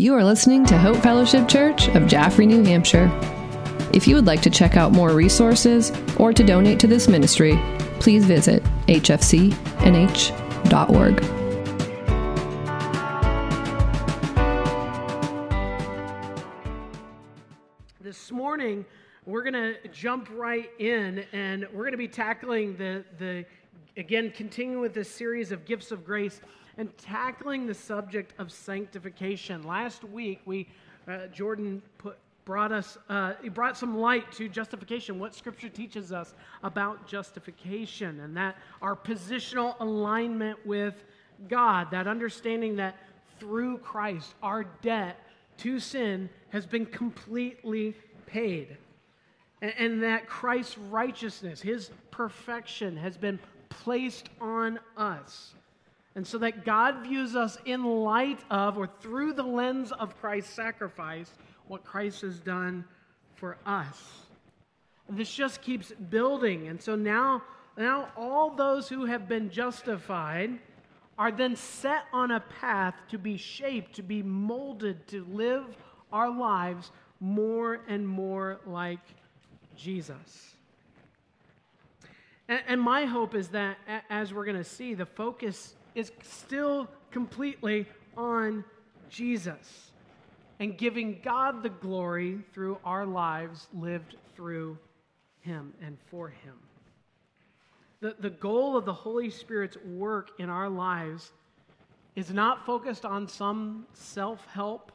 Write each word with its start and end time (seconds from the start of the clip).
You 0.00 0.14
are 0.14 0.22
listening 0.22 0.64
to 0.66 0.78
Hope 0.78 0.98
Fellowship 0.98 1.48
Church 1.48 1.88
of 1.88 2.06
Jaffrey, 2.06 2.46
New 2.46 2.62
Hampshire. 2.62 3.10
If 3.92 4.06
you 4.06 4.14
would 4.14 4.26
like 4.26 4.40
to 4.42 4.48
check 4.48 4.76
out 4.76 4.92
more 4.92 5.10
resources 5.10 5.90
or 6.18 6.32
to 6.32 6.44
donate 6.44 6.78
to 6.78 6.86
this 6.86 7.08
ministry, 7.08 7.58
please 7.98 8.24
visit 8.24 8.62
hfcnh.org. 8.86 9.56
This 18.00 18.30
morning, 18.30 18.86
we're 19.26 19.42
going 19.42 19.54
to 19.54 19.88
jump 19.88 20.28
right 20.32 20.70
in 20.78 21.24
and 21.32 21.66
we're 21.72 21.82
going 21.82 21.90
to 21.90 21.98
be 21.98 22.06
tackling 22.06 22.76
the, 22.76 23.04
the 23.18 23.44
again, 23.96 24.30
continuing 24.30 24.80
with 24.80 24.94
this 24.94 25.10
series 25.10 25.50
of 25.50 25.64
gifts 25.64 25.90
of 25.90 26.04
grace 26.04 26.40
and 26.78 26.96
tackling 26.96 27.66
the 27.66 27.74
subject 27.74 28.32
of 28.38 28.50
sanctification. 28.50 29.64
Last 29.64 30.04
week, 30.04 30.40
we 30.46 30.68
uh, 31.08 31.26
Jordan 31.26 31.82
put, 31.98 32.16
brought 32.44 32.72
us 32.72 32.96
uh, 33.08 33.34
he 33.42 33.48
brought 33.50 33.76
some 33.76 33.98
light 33.98 34.30
to 34.32 34.48
justification, 34.48 35.18
what 35.18 35.34
Scripture 35.34 35.68
teaches 35.68 36.12
us 36.12 36.34
about 36.62 37.06
justification, 37.06 38.20
and 38.20 38.36
that 38.36 38.56
our 38.80 38.96
positional 38.96 39.74
alignment 39.80 40.64
with 40.64 41.04
God, 41.48 41.90
that 41.90 42.06
understanding 42.06 42.76
that 42.76 42.96
through 43.38 43.78
Christ 43.78 44.34
our 44.42 44.64
debt 44.82 45.18
to 45.58 45.80
sin 45.80 46.30
has 46.50 46.64
been 46.64 46.86
completely 46.86 47.94
paid. 48.26 48.76
And, 49.60 49.74
and 49.78 50.02
that 50.04 50.28
Christ's 50.28 50.78
righteousness, 50.78 51.60
his 51.60 51.90
perfection, 52.10 52.96
has 52.96 53.16
been 53.16 53.38
placed 53.68 54.28
on 54.40 54.78
us. 54.96 55.54
And 56.18 56.26
so 56.26 56.38
that 56.38 56.64
God 56.64 57.04
views 57.04 57.36
us 57.36 57.58
in 57.64 57.84
light 57.84 58.40
of 58.50 58.76
or 58.76 58.88
through 58.88 59.34
the 59.34 59.44
lens 59.44 59.92
of 59.92 60.18
Christ's 60.20 60.52
sacrifice, 60.52 61.30
what 61.68 61.84
Christ 61.84 62.22
has 62.22 62.40
done 62.40 62.84
for 63.36 63.56
us. 63.64 64.02
And 65.06 65.16
this 65.16 65.32
just 65.32 65.62
keeps 65.62 65.92
building. 66.10 66.66
And 66.66 66.82
so 66.82 66.96
now, 66.96 67.44
now 67.76 68.08
all 68.16 68.50
those 68.50 68.88
who 68.88 69.04
have 69.04 69.28
been 69.28 69.48
justified 69.48 70.58
are 71.16 71.30
then 71.30 71.54
set 71.54 72.02
on 72.12 72.32
a 72.32 72.40
path 72.40 72.96
to 73.10 73.16
be 73.16 73.36
shaped, 73.36 73.94
to 73.94 74.02
be 74.02 74.20
molded, 74.20 75.06
to 75.06 75.24
live 75.30 75.66
our 76.12 76.36
lives 76.36 76.90
more 77.20 77.82
and 77.86 78.08
more 78.08 78.58
like 78.66 79.06
Jesus. 79.76 80.56
And, 82.48 82.60
and 82.66 82.80
my 82.82 83.04
hope 83.04 83.36
is 83.36 83.50
that, 83.50 83.76
as 84.10 84.34
we're 84.34 84.46
going 84.46 84.56
to 84.56 84.64
see, 84.64 84.94
the 84.94 85.06
focus 85.06 85.76
is 85.98 86.12
still 86.22 86.88
completely 87.10 87.84
on 88.16 88.64
Jesus 89.10 89.90
and 90.60 90.78
giving 90.78 91.18
God 91.24 91.60
the 91.64 91.70
glory 91.70 92.38
through 92.54 92.78
our 92.84 93.04
lives 93.04 93.66
lived 93.74 94.14
through 94.36 94.78
Him 95.40 95.72
and 95.82 95.98
for 96.06 96.28
Him. 96.28 96.54
The, 98.00 98.14
the 98.20 98.30
goal 98.30 98.76
of 98.76 98.84
the 98.84 98.92
Holy 98.92 99.28
Spirit's 99.28 99.76
work 99.84 100.30
in 100.38 100.48
our 100.48 100.68
lives 100.68 101.32
is 102.14 102.30
not 102.30 102.64
focused 102.64 103.04
on 103.04 103.26
some 103.26 103.84
self 103.92 104.46
help 104.46 104.92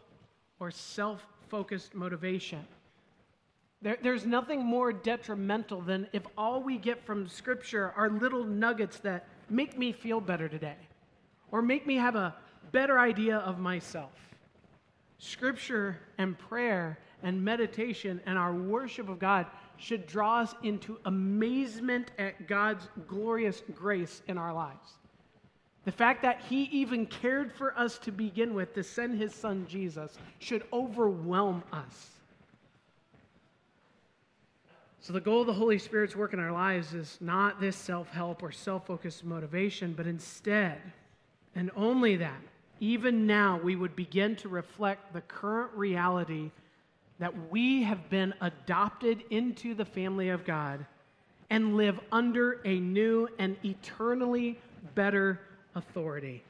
or 0.61 0.71
self 0.71 1.27
focused 1.49 1.93
motivation. 1.93 2.65
There, 3.81 3.97
there's 4.01 4.25
nothing 4.25 4.63
more 4.63 4.93
detrimental 4.93 5.81
than 5.81 6.07
if 6.13 6.23
all 6.37 6.63
we 6.63 6.77
get 6.77 7.05
from 7.05 7.27
Scripture 7.27 7.93
are 7.97 8.09
little 8.09 8.45
nuggets 8.45 8.99
that 8.99 9.27
make 9.49 9.77
me 9.77 9.91
feel 9.91 10.21
better 10.21 10.47
today 10.47 10.77
or 11.53 11.61
make 11.61 11.85
me 11.85 11.95
have 11.95 12.15
a 12.15 12.35
better 12.71 12.99
idea 12.99 13.37
of 13.37 13.59
myself. 13.59 14.11
Scripture 15.19 15.99
and 16.17 16.37
prayer 16.37 16.97
and 17.21 17.41
meditation 17.41 18.19
and 18.25 18.39
our 18.39 18.53
worship 18.53 19.07
of 19.07 19.19
God 19.19 19.45
should 19.77 20.07
draw 20.07 20.39
us 20.39 20.55
into 20.63 20.97
amazement 21.05 22.09
at 22.17 22.47
God's 22.47 22.89
glorious 23.07 23.61
grace 23.75 24.23
in 24.27 24.37
our 24.37 24.51
lives. 24.51 24.97
The 25.85 25.91
fact 25.91 26.23
that 26.23 26.41
He 26.49 26.63
even 26.63 27.05
cared 27.05 27.53
for 27.53 27.77
us 27.77 27.99
to 27.99 28.11
begin 28.11 28.55
with, 28.55 28.73
to 28.73 28.83
send 28.83 29.19
His 29.19 29.35
Son 29.35 29.67
Jesus, 29.69 30.17
should 30.39 30.63
overwhelm 30.73 31.63
us. 31.71 32.09
So, 35.01 35.13
the 35.13 35.21
goal 35.21 35.41
of 35.41 35.47
the 35.47 35.53
Holy 35.53 35.77
Spirit's 35.77 36.15
work 36.15 36.33
in 36.33 36.39
our 36.39 36.51
lives 36.51 36.93
is 36.93 37.17
not 37.21 37.59
this 37.59 37.75
self 37.75 38.09
help 38.09 38.41
or 38.41 38.51
self 38.51 38.87
focused 38.87 39.23
motivation, 39.23 39.93
but 39.93 40.07
instead, 40.07 40.81
and 41.55 41.71
only 41.75 42.17
that, 42.17 42.41
even 42.79 43.27
now, 43.27 43.59
we 43.63 43.75
would 43.75 43.95
begin 43.95 44.35
to 44.37 44.49
reflect 44.49 45.13
the 45.13 45.21
current 45.21 45.71
reality 45.73 46.51
that 47.19 47.51
we 47.51 47.83
have 47.83 48.09
been 48.09 48.33
adopted 48.41 49.23
into 49.29 49.73
the 49.73 49.85
family 49.85 50.29
of 50.29 50.43
God 50.43 50.85
and 51.49 51.77
live 51.77 51.99
under 52.11 52.59
a 52.65 52.79
new 52.79 53.29
and 53.37 53.55
eternally 53.63 54.59
better 54.95 55.39
authority. 55.75 56.43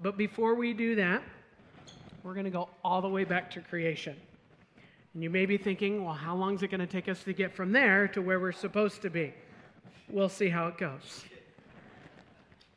But 0.00 0.16
before 0.16 0.54
we 0.54 0.72
do 0.72 0.94
that, 0.96 1.22
we're 2.22 2.34
going 2.34 2.44
to 2.44 2.50
go 2.50 2.68
all 2.84 3.00
the 3.00 3.08
way 3.08 3.24
back 3.24 3.50
to 3.52 3.60
creation. 3.60 4.16
And 5.14 5.22
you 5.22 5.30
may 5.30 5.46
be 5.46 5.56
thinking, 5.56 6.04
well, 6.04 6.14
how 6.14 6.36
long 6.36 6.54
is 6.54 6.62
it 6.62 6.68
going 6.70 6.80
to 6.80 6.86
take 6.86 7.08
us 7.08 7.24
to 7.24 7.32
get 7.32 7.52
from 7.52 7.72
there 7.72 8.06
to 8.08 8.22
where 8.22 8.38
we're 8.38 8.52
supposed 8.52 9.02
to 9.02 9.10
be? 9.10 9.34
We'll 10.08 10.28
see 10.28 10.48
how 10.48 10.68
it 10.68 10.78
goes. 10.78 11.24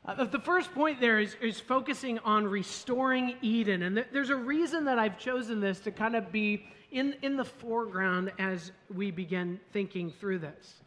Uh, 0.06 0.26
the 0.26 0.40
first 0.40 0.74
point 0.74 1.00
there 1.00 1.20
is, 1.20 1.36
is 1.42 1.60
focusing 1.60 2.20
on 2.20 2.46
restoring 2.46 3.38
Eden. 3.42 3.84
And 3.84 3.96
th- 3.96 4.08
there's 4.12 4.32
a 4.32 4.36
reason 4.36 4.86
that 4.86 5.00
I've 5.00 5.18
chosen 5.18 5.62
this 5.62 5.80
to 5.82 5.92
kind 5.92 6.16
of 6.16 6.32
be 6.32 6.66
in, 6.92 7.16
in 7.22 7.38
the 7.38 7.46
foreground 7.46 8.32
as 8.38 8.72
we 8.94 9.12
begin 9.12 9.60
thinking 9.72 10.12
through 10.12 10.40
this. 10.40 10.82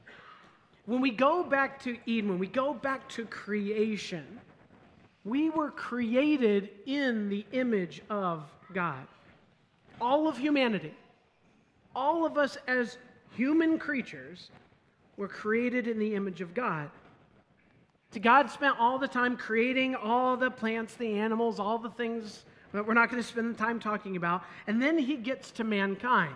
When 0.85 1.01
we 1.01 1.11
go 1.11 1.43
back 1.43 1.83
to 1.85 1.97
Eden, 2.05 2.31
when 2.31 2.39
we 2.39 2.47
go 2.47 2.75
back 2.75 3.09
to 3.11 3.25
creation, 3.25 4.25
we 5.25 5.51
were 5.51 5.71
created 5.71 6.69
in 6.85 7.29
the 7.29 7.45
image 7.53 8.03
of 8.11 8.45
God. 8.73 9.07
All 10.01 10.29
of 10.29 10.37
humanity, 10.37 10.95
all 11.95 12.27
of 12.27 12.37
us 12.37 12.59
as 12.69 12.99
human 13.35 13.79
creatures, 13.79 14.51
were 15.17 15.27
created 15.27 15.89
in 15.89 15.99
the 15.99 16.15
image 16.15 16.43
of 16.43 16.53
God. 16.53 16.91
God 18.21 18.51
spent 18.51 18.77
all 18.79 18.99
the 18.99 19.09
time 19.09 19.37
creating 19.37 19.95
all 19.95 20.37
the 20.37 20.51
plants, 20.51 20.95
the 20.95 21.19
animals, 21.19 21.61
all 21.61 21.79
the 21.79 21.91
things 21.91 22.45
that 22.73 22.87
we're 22.87 22.95
not 22.95 23.11
going 23.11 23.23
to 23.23 23.29
spend 23.29 23.55
the 23.55 23.59
time 23.59 23.79
talking 23.79 24.17
about. 24.17 24.43
And 24.67 24.81
then 24.81 24.99
he 24.99 25.17
gets 25.17 25.51
to 25.53 25.65
mankind. 25.65 26.35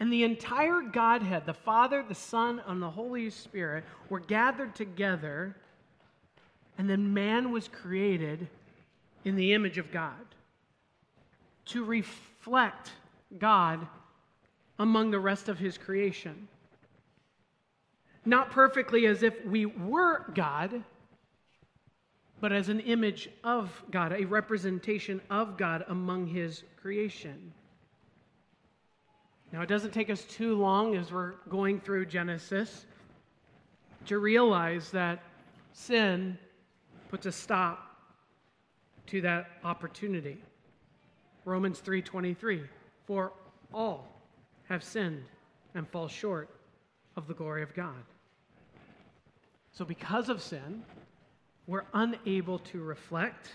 And 0.00 0.12
the 0.12 0.24
entire 0.24 0.80
Godhead, 0.80 1.46
the 1.46 1.54
Father, 1.54 2.04
the 2.06 2.14
Son, 2.14 2.62
and 2.66 2.80
the 2.80 2.90
Holy 2.90 3.30
Spirit, 3.30 3.84
were 4.08 4.20
gathered 4.20 4.74
together. 4.74 5.56
And 6.76 6.88
then 6.88 7.12
man 7.12 7.50
was 7.50 7.68
created 7.68 8.48
in 9.24 9.36
the 9.36 9.52
image 9.52 9.78
of 9.78 9.90
God 9.90 10.14
to 11.66 11.84
reflect 11.84 12.92
God 13.38 13.86
among 14.78 15.10
the 15.10 15.18
rest 15.18 15.48
of 15.48 15.58
his 15.58 15.76
creation 15.76 16.48
not 18.28 18.50
perfectly 18.50 19.06
as 19.06 19.22
if 19.22 19.44
we 19.46 19.64
were 19.64 20.30
God, 20.34 20.84
but 22.40 22.52
as 22.52 22.68
an 22.68 22.80
image 22.80 23.30
of 23.42 23.82
God, 23.90 24.12
a 24.12 24.24
representation 24.24 25.20
of 25.30 25.56
God 25.56 25.84
among 25.88 26.26
his 26.26 26.62
creation. 26.80 27.52
Now, 29.50 29.62
it 29.62 29.68
doesn't 29.68 29.92
take 29.92 30.10
us 30.10 30.24
too 30.24 30.56
long 30.56 30.94
as 30.94 31.10
we're 31.10 31.34
going 31.48 31.80
through 31.80 32.04
Genesis 32.06 32.84
to 34.04 34.18
realize 34.18 34.90
that 34.90 35.22
sin 35.72 36.36
puts 37.08 37.24
a 37.24 37.32
stop 37.32 37.96
to 39.06 39.22
that 39.22 39.48
opportunity. 39.64 40.36
Romans 41.46 41.80
3:23 41.80 42.68
For 43.06 43.32
all 43.72 44.20
have 44.64 44.84
sinned 44.84 45.24
and 45.74 45.88
fall 45.88 46.08
short 46.08 46.50
of 47.16 47.26
the 47.26 47.34
glory 47.34 47.62
of 47.62 47.72
God. 47.72 48.04
So, 49.72 49.84
because 49.84 50.28
of 50.28 50.42
sin, 50.42 50.82
we're 51.66 51.84
unable 51.94 52.58
to 52.60 52.80
reflect, 52.82 53.52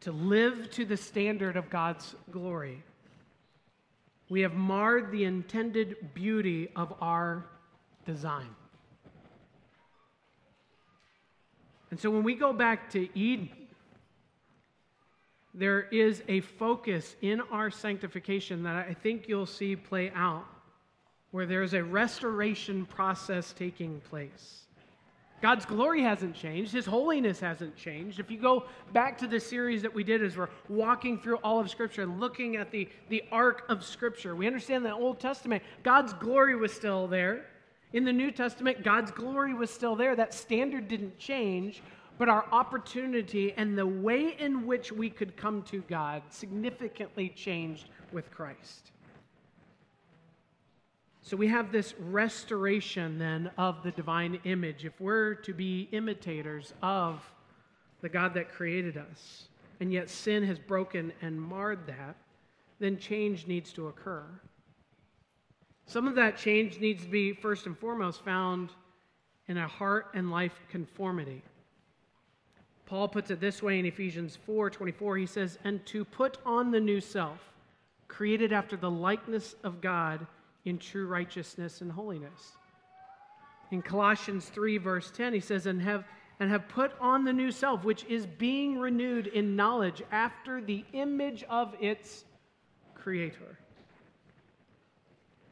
to 0.00 0.12
live 0.12 0.70
to 0.70 0.84
the 0.84 0.96
standard 0.96 1.56
of 1.56 1.68
God's 1.68 2.14
glory. 2.30 2.82
We 4.28 4.40
have 4.40 4.54
marred 4.54 5.12
the 5.12 5.24
intended 5.24 6.14
beauty 6.14 6.70
of 6.74 6.94
our 7.00 7.44
design. 8.06 8.48
And 11.90 12.00
so, 12.00 12.10
when 12.10 12.22
we 12.22 12.34
go 12.34 12.52
back 12.52 12.88
to 12.92 13.08
Eden, 13.18 13.50
there 15.54 15.82
is 15.82 16.22
a 16.28 16.40
focus 16.40 17.14
in 17.20 17.42
our 17.50 17.70
sanctification 17.70 18.62
that 18.62 18.76
I 18.88 18.94
think 18.94 19.28
you'll 19.28 19.44
see 19.44 19.76
play 19.76 20.10
out, 20.14 20.46
where 21.30 21.44
there's 21.44 21.74
a 21.74 21.84
restoration 21.84 22.86
process 22.86 23.52
taking 23.52 24.00
place. 24.08 24.61
God's 25.42 25.66
glory 25.66 26.02
hasn't 26.02 26.36
changed. 26.36 26.72
His 26.72 26.86
holiness 26.86 27.40
hasn't 27.40 27.76
changed. 27.76 28.20
If 28.20 28.30
you 28.30 28.38
go 28.38 28.66
back 28.92 29.18
to 29.18 29.26
the 29.26 29.40
series 29.40 29.82
that 29.82 29.92
we 29.92 30.04
did 30.04 30.22
as 30.22 30.36
we're 30.36 30.48
walking 30.68 31.18
through 31.18 31.38
all 31.38 31.58
of 31.58 31.68
Scripture 31.68 32.02
and 32.02 32.20
looking 32.20 32.54
at 32.56 32.70
the, 32.70 32.88
the 33.08 33.24
arc 33.32 33.68
of 33.68 33.84
Scripture, 33.84 34.36
we 34.36 34.46
understand 34.46 34.84
that 34.84 34.90
the 34.90 34.94
Old 34.94 35.18
Testament, 35.18 35.64
God's 35.82 36.12
glory 36.12 36.54
was 36.54 36.72
still 36.72 37.08
there. 37.08 37.46
In 37.92 38.04
the 38.04 38.12
New 38.12 38.30
Testament, 38.30 38.84
God's 38.84 39.10
glory 39.10 39.52
was 39.52 39.68
still 39.68 39.96
there. 39.96 40.14
That 40.14 40.32
standard 40.32 40.86
didn't 40.86 41.18
change, 41.18 41.82
but 42.18 42.28
our 42.28 42.46
opportunity 42.52 43.52
and 43.56 43.76
the 43.76 43.86
way 43.86 44.36
in 44.38 44.64
which 44.64 44.92
we 44.92 45.10
could 45.10 45.36
come 45.36 45.62
to 45.62 45.82
God 45.88 46.22
significantly 46.30 47.28
changed 47.28 47.88
with 48.12 48.30
Christ. 48.30 48.92
So 51.22 51.36
we 51.36 51.46
have 51.48 51.70
this 51.70 51.94
restoration 52.00 53.16
then 53.18 53.50
of 53.56 53.82
the 53.84 53.92
divine 53.92 54.40
image. 54.44 54.84
If 54.84 55.00
we're 55.00 55.34
to 55.36 55.54
be 55.54 55.88
imitators 55.92 56.74
of 56.82 57.22
the 58.00 58.08
God 58.08 58.34
that 58.34 58.50
created 58.50 58.96
us, 58.96 59.44
and 59.78 59.92
yet 59.92 60.10
sin 60.10 60.42
has 60.44 60.58
broken 60.58 61.12
and 61.22 61.40
marred 61.40 61.86
that, 61.86 62.16
then 62.80 62.98
change 62.98 63.46
needs 63.46 63.72
to 63.74 63.86
occur. 63.86 64.24
Some 65.86 66.08
of 66.08 66.16
that 66.16 66.36
change 66.36 66.80
needs 66.80 67.04
to 67.04 67.08
be, 67.08 67.32
first 67.32 67.66
and 67.66 67.78
foremost, 67.78 68.24
found 68.24 68.70
in 69.46 69.58
a 69.58 69.68
heart 69.68 70.08
and 70.14 70.30
life 70.30 70.58
conformity. 70.68 71.42
Paul 72.86 73.06
puts 73.06 73.30
it 73.30 73.40
this 73.40 73.62
way 73.62 73.78
in 73.78 73.86
Ephesians 73.86 74.36
4 74.44 74.70
24. 74.70 75.16
He 75.18 75.26
says, 75.26 75.58
And 75.62 75.84
to 75.86 76.04
put 76.04 76.38
on 76.44 76.72
the 76.72 76.80
new 76.80 77.00
self, 77.00 77.38
created 78.08 78.52
after 78.52 78.76
the 78.76 78.90
likeness 78.90 79.54
of 79.62 79.80
God 79.80 80.26
in 80.64 80.78
true 80.78 81.06
righteousness 81.06 81.80
and 81.80 81.90
holiness. 81.90 82.56
In 83.70 83.82
Colossians 83.82 84.46
3, 84.46 84.78
verse 84.78 85.10
10, 85.10 85.32
he 85.32 85.40
says, 85.40 85.66
And 85.66 85.80
have 85.82 86.04
and 86.42 86.50
have 86.50 86.66
put 86.66 86.90
on 87.00 87.24
the 87.24 87.32
new 87.32 87.52
self, 87.52 87.84
which 87.84 88.04
is 88.06 88.26
being 88.26 88.76
renewed 88.76 89.28
in 89.28 89.54
knowledge 89.54 90.02
after 90.10 90.60
the 90.60 90.84
image 90.92 91.44
of 91.44 91.72
its 91.80 92.24
creator. 92.96 93.58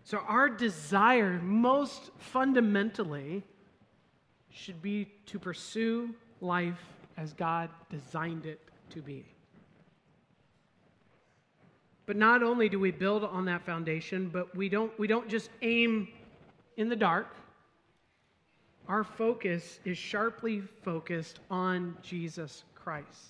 So, 0.02 0.18
our 0.26 0.48
desire, 0.48 1.38
most 1.40 2.10
fundamentally, 2.18 3.44
should 4.50 4.82
be 4.82 5.12
to 5.26 5.38
pursue 5.38 6.12
life 6.40 6.82
as 7.16 7.34
God 7.34 7.70
designed 7.88 8.44
it 8.44 8.60
to 8.90 9.00
be. 9.00 9.24
But 12.10 12.16
not 12.16 12.42
only 12.42 12.68
do 12.68 12.80
we 12.80 12.90
build 12.90 13.22
on 13.22 13.44
that 13.44 13.64
foundation, 13.64 14.30
but 14.32 14.56
we 14.56 14.68
don't, 14.68 14.90
we 14.98 15.06
don't 15.06 15.28
just 15.28 15.48
aim 15.62 16.08
in 16.76 16.88
the 16.88 16.96
dark. 16.96 17.36
Our 18.88 19.04
focus 19.04 19.78
is 19.84 19.96
sharply 19.96 20.60
focused 20.82 21.38
on 21.52 21.96
Jesus 22.02 22.64
Christ. 22.74 23.28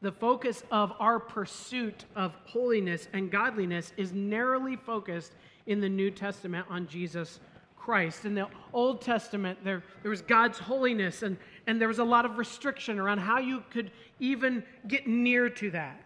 The 0.00 0.12
focus 0.12 0.62
of 0.70 0.94
our 0.98 1.20
pursuit 1.20 2.06
of 2.16 2.34
holiness 2.46 3.06
and 3.12 3.30
godliness 3.30 3.92
is 3.98 4.14
narrowly 4.14 4.76
focused 4.76 5.34
in 5.66 5.78
the 5.78 5.90
New 5.90 6.10
Testament 6.10 6.66
on 6.70 6.86
Jesus 6.86 7.38
Christ. 7.76 8.24
In 8.24 8.34
the 8.34 8.48
Old 8.72 9.02
Testament, 9.02 9.58
there, 9.62 9.82
there 10.00 10.10
was 10.10 10.22
God's 10.22 10.58
holiness, 10.58 11.22
and, 11.22 11.36
and 11.66 11.78
there 11.78 11.88
was 11.88 11.98
a 11.98 12.04
lot 12.04 12.24
of 12.24 12.38
restriction 12.38 12.98
around 12.98 13.18
how 13.18 13.40
you 13.40 13.62
could 13.68 13.90
even 14.20 14.64
get 14.88 15.06
near 15.06 15.50
to 15.50 15.70
that. 15.72 16.02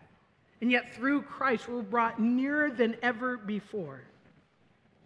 And 0.60 0.70
yet, 0.70 0.94
through 0.94 1.22
Christ, 1.22 1.68
we're 1.68 1.82
brought 1.82 2.20
nearer 2.20 2.70
than 2.70 2.96
ever 3.02 3.36
before. 3.36 4.02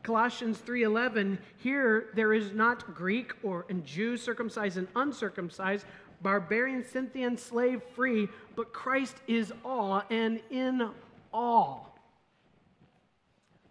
Colossians 0.03 0.59
3:11 0.59 1.39
here 1.59 2.09
there 2.15 2.33
is 2.33 2.53
not 2.53 2.95
Greek 2.95 3.33
or 3.43 3.67
and 3.69 3.85
Jew 3.85 4.17
circumcised 4.17 4.79
and 4.79 4.89
uncircumcised 4.97 5.85
barbarian 6.23 6.83
Scythian 6.83 7.37
slave 7.37 7.83
free 7.95 8.27
but 8.57 8.73
Christ 8.73 9.17
is 9.27 9.53
all 9.63 10.03
and 10.09 10.41
in 10.49 10.89
all 11.35 11.91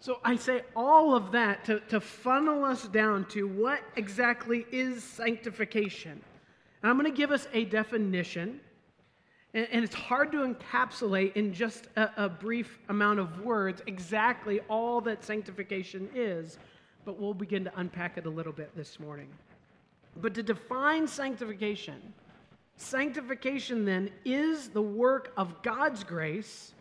so 0.02 0.20
I 0.24 0.38
say 0.38 0.62
all 0.76 1.14
of 1.14 1.34
that 1.34 1.66
to, 1.66 1.82
to 1.90 2.00
funnel 2.00 2.64
us 2.64 2.88
down 2.88 3.26
to 3.30 3.48
what 3.48 3.82
exactly 3.98 4.66
is 4.72 5.04
sanctification. 5.04 6.22
And 6.82 6.90
I'm 6.90 6.98
going 6.98 7.12
to 7.12 7.16
give 7.16 7.32
us 7.32 7.48
a 7.54 7.66
definition. 7.66 8.62
And, 9.54 9.68
and 9.72 9.84
it's 9.84 9.96
hard 9.96 10.32
to 10.32 10.40
encapsulate 10.40 11.34
in 11.36 11.54
just 11.54 11.88
a, 11.96 12.26
a 12.26 12.30
brief 12.30 12.80
amount 12.90 13.20
of 13.20 13.42
words 13.42 13.82
exactly 13.88 14.60
all 14.70 15.02
that 15.02 15.24
sanctification 15.24 16.10
is. 16.14 16.58
But 17.06 17.20
we'll 17.20 17.34
begin 17.34 17.64
to 17.64 17.80
unpack 17.80 18.18
it 18.18 18.26
a 18.26 18.30
little 18.30 18.54
bit 18.54 18.76
this 18.76 19.00
morning. 19.00 19.30
But 20.22 20.34
to 20.36 20.44
define 20.44 21.08
sanctification, 21.08 22.02
sanctification 22.76 23.86
then 23.86 24.10
is 24.26 24.70
the 24.70 24.82
work 24.82 25.32
of 25.38 25.62
God's 25.64 26.04
grace 26.04 26.74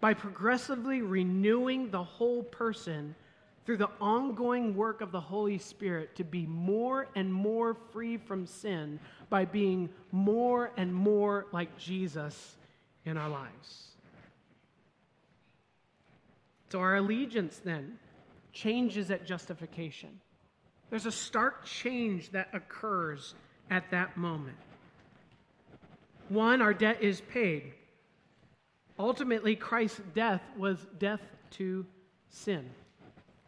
by 0.00 0.14
progressively 0.14 1.00
renewing 1.00 1.90
the 1.90 2.02
whole 2.02 2.42
person 2.42 3.14
through 3.64 3.76
the 3.76 3.90
ongoing 4.00 4.74
work 4.74 5.00
of 5.00 5.12
the 5.12 5.20
Holy 5.20 5.58
Spirit 5.58 6.16
to 6.16 6.24
be 6.24 6.46
more 6.46 7.08
and 7.14 7.32
more 7.32 7.74
free 7.74 8.16
from 8.16 8.46
sin 8.46 8.98
by 9.30 9.44
being 9.44 9.88
more 10.10 10.72
and 10.76 10.92
more 10.92 11.46
like 11.52 11.76
Jesus 11.78 12.56
in 13.04 13.16
our 13.16 13.28
lives. 13.28 13.88
So 16.70 16.80
our 16.80 16.96
allegiance 16.96 17.60
then 17.62 17.98
changes 18.52 19.10
at 19.10 19.26
justification. 19.26 20.20
There's 20.90 21.06
a 21.06 21.12
stark 21.12 21.64
change 21.64 22.30
that 22.30 22.48
occurs 22.52 23.34
at 23.70 23.90
that 23.90 24.16
moment. 24.16 24.56
One, 26.28 26.62
our 26.62 26.74
debt 26.74 27.02
is 27.02 27.20
paid. 27.20 27.74
Ultimately, 28.98 29.56
Christ's 29.56 30.00
death 30.14 30.42
was 30.56 30.86
death 30.98 31.20
to 31.52 31.86
sin. 32.30 32.68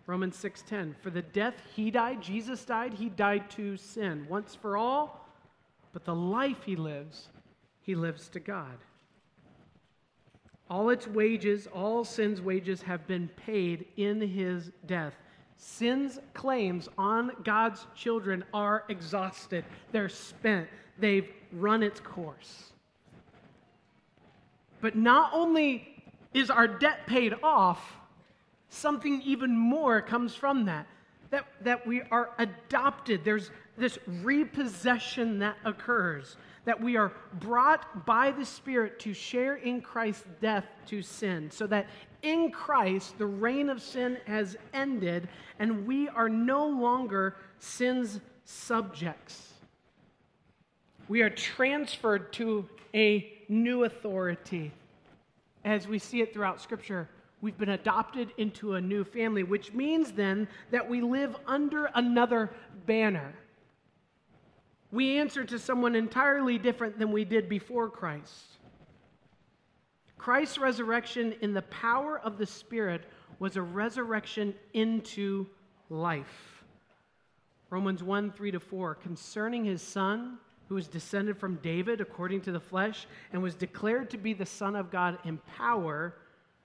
Romans 0.07 0.37
6:10 0.37 0.95
For 0.97 1.11
the 1.11 1.23
death 1.23 1.55
he 1.75 1.91
died, 1.91 2.21
Jesus 2.21 2.65
died, 2.65 2.95
he 2.95 3.09
died 3.09 3.51
to 3.53 3.77
sin 3.77 4.27
once 4.29 4.55
for 4.55 4.77
all, 4.77 5.29
but 5.93 6.05
the 6.05 6.15
life 6.15 6.63
he 6.65 6.77
lives, 6.77 7.29
he 7.81 7.95
lives 7.95 8.29
to 8.31 8.41
God. 8.41 8.79
All 10.69 10.91
its 10.91 11.07
wages, 11.07 11.67
all 11.69 12.05
sin's 12.05 12.41
wages 12.41 12.83
have 12.83 13.07
been 13.07 13.29
paid 13.29 13.87
in 13.97 14.21
his 14.21 14.71
death. 14.87 15.15
Sin's 15.57 16.19
claims 16.33 16.89
on 16.99 17.33
God's 17.45 17.87
children 17.95 18.45
are 18.53 18.85
exhausted. 18.89 19.65
They're 19.93 20.09
spent. 20.09 20.69
They've 20.99 21.29
run 21.53 21.83
its 21.83 22.01
course. 22.01 22.73
But 24.81 24.97
not 24.97 25.31
only 25.33 26.03
is 26.35 26.51
our 26.51 26.67
debt 26.67 27.07
paid 27.07 27.35
off, 27.43 27.97
something 28.75 29.23
even 29.23 29.57
more 29.57 30.01
comes 30.01 30.35
from 30.35 30.67
that. 30.67 30.87
That, 31.31 31.47
that 31.63 31.87
we 31.87 32.03
are 32.11 32.31
adopted. 32.39 33.25
There's 33.25 33.51
this 33.77 33.99
repossession 34.23 35.41
that 35.41 35.57
occurs, 35.65 36.37
that 36.65 36.81
we 36.81 36.97
are 36.97 37.13
brought 37.41 38.07
by 38.07 38.31
the 38.31 38.45
Spirit 38.45 39.01
to 39.01 39.13
share 39.13 39.57
in 39.57 39.81
Christ's 39.81 40.27
death 40.41 40.67
to 40.87 41.03
sin, 41.03 41.51
so 41.51 41.67
that 41.67 41.89
in 42.23 42.53
Christ 42.53 43.19
the 43.19 43.27
reign 43.27 43.69
of 43.69 43.83
sin 43.83 44.19
has 44.27 44.57
ended 44.73 45.29
and 45.59 45.87
we 45.87 46.09
are 46.09 46.29
no 46.29 46.67
longer 46.67 47.37
sin's 47.59 48.21
subjects. 48.45 49.55
We 51.09 51.23
are 51.23 51.31
transferred 51.31 52.33
to 52.35 52.69
a 52.95 53.33
new 53.49 53.85
authority. 53.85 54.73
As 55.65 55.89
we 55.89 55.99
see 55.99 56.21
it 56.21 56.33
throughout 56.33 56.61
Scripture, 56.61 57.09
we've 57.45 57.59
been 57.59 57.69
adopted 57.69 58.33
into 58.39 58.73
a 58.73 58.81
new 58.81 59.05
family, 59.05 59.43
which 59.43 59.75
means 59.75 60.13
then 60.13 60.49
that 60.71 60.89
we 60.89 61.03
live 61.03 61.37
under 61.47 61.91
another 61.95 62.51
banner. 62.87 63.35
We 64.91 65.19
answer 65.19 65.45
to 65.45 65.59
someone 65.59 65.95
entirely 65.95 66.57
different 66.57 66.99
than 66.99 67.13
we 67.13 67.27
did 67.27 67.51
before 67.51 67.91
Christ. 67.91 68.47
Christ's 70.17 70.57
resurrection 70.57 71.35
in 71.43 71.53
the 71.53 71.61
power 71.63 72.19
of 72.19 72.39
the 72.39 72.47
Spirit 72.47 73.05
was 73.39 73.57
a 73.57 73.63
resurrection 73.63 74.55
into 74.73 75.47
life. 75.91 76.65
Romans 77.69 78.03
1 78.03 78.33
3 78.33 78.53
to 78.53 78.61
4, 78.61 78.95
concerning 78.95 79.67
his 79.67 79.83
son 79.83 80.39
who 80.71 80.77
was 80.77 80.89
descended 80.89 81.37
from 81.37 81.57
David 81.57 82.01
according 82.01 82.41
to 82.41 82.53
the 82.53 82.61
flesh 82.61 83.07
and 83.35 83.43
was 83.43 83.55
declared 83.55 84.09
to 84.11 84.17
be 84.17 84.33
the 84.33 84.47
Son 84.47 84.75
of 84.75 84.91
God 84.91 85.19
in 85.25 85.37
power 85.59 86.15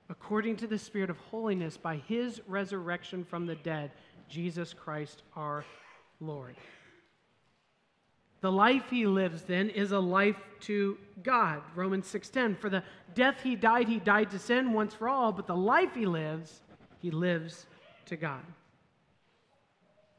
according 0.10 0.58
to 0.58 0.68
the 0.68 0.78
Spirit 0.78 1.10
of 1.10 1.18
holiness 1.18 1.78
by 1.78 1.98
his 2.08 2.42
resurrection 2.48 3.24
from 3.24 3.46
the 3.46 3.56
dead, 3.56 3.92
Jesus 4.28 4.74
Christ 4.74 5.24
our 5.36 5.64
Lord. 6.20 6.56
The 8.42 8.52
life 8.52 8.90
he 8.90 9.06
lives 9.06 9.44
then 9.44 9.70
is 9.70 9.92
a 9.92 10.00
life 10.00 10.42
to 10.62 10.98
God. 11.24 11.62
Romans 11.76 12.08
6:10 12.08 12.56
For 12.58 12.70
the 12.70 12.84
death 13.14 13.42
he 13.42 13.56
died 13.56 13.88
he 13.88 14.00
died 14.00 14.30
to 14.32 14.40
sin 14.40 14.72
once 14.74 14.94
for 14.94 15.10
all, 15.10 15.32
but 15.32 15.48
the 15.48 15.56
life 15.56 15.94
he 15.94 16.06
lives 16.06 16.62
he 17.00 17.12
lives 17.12 17.68
to 18.06 18.16
God. 18.16 18.44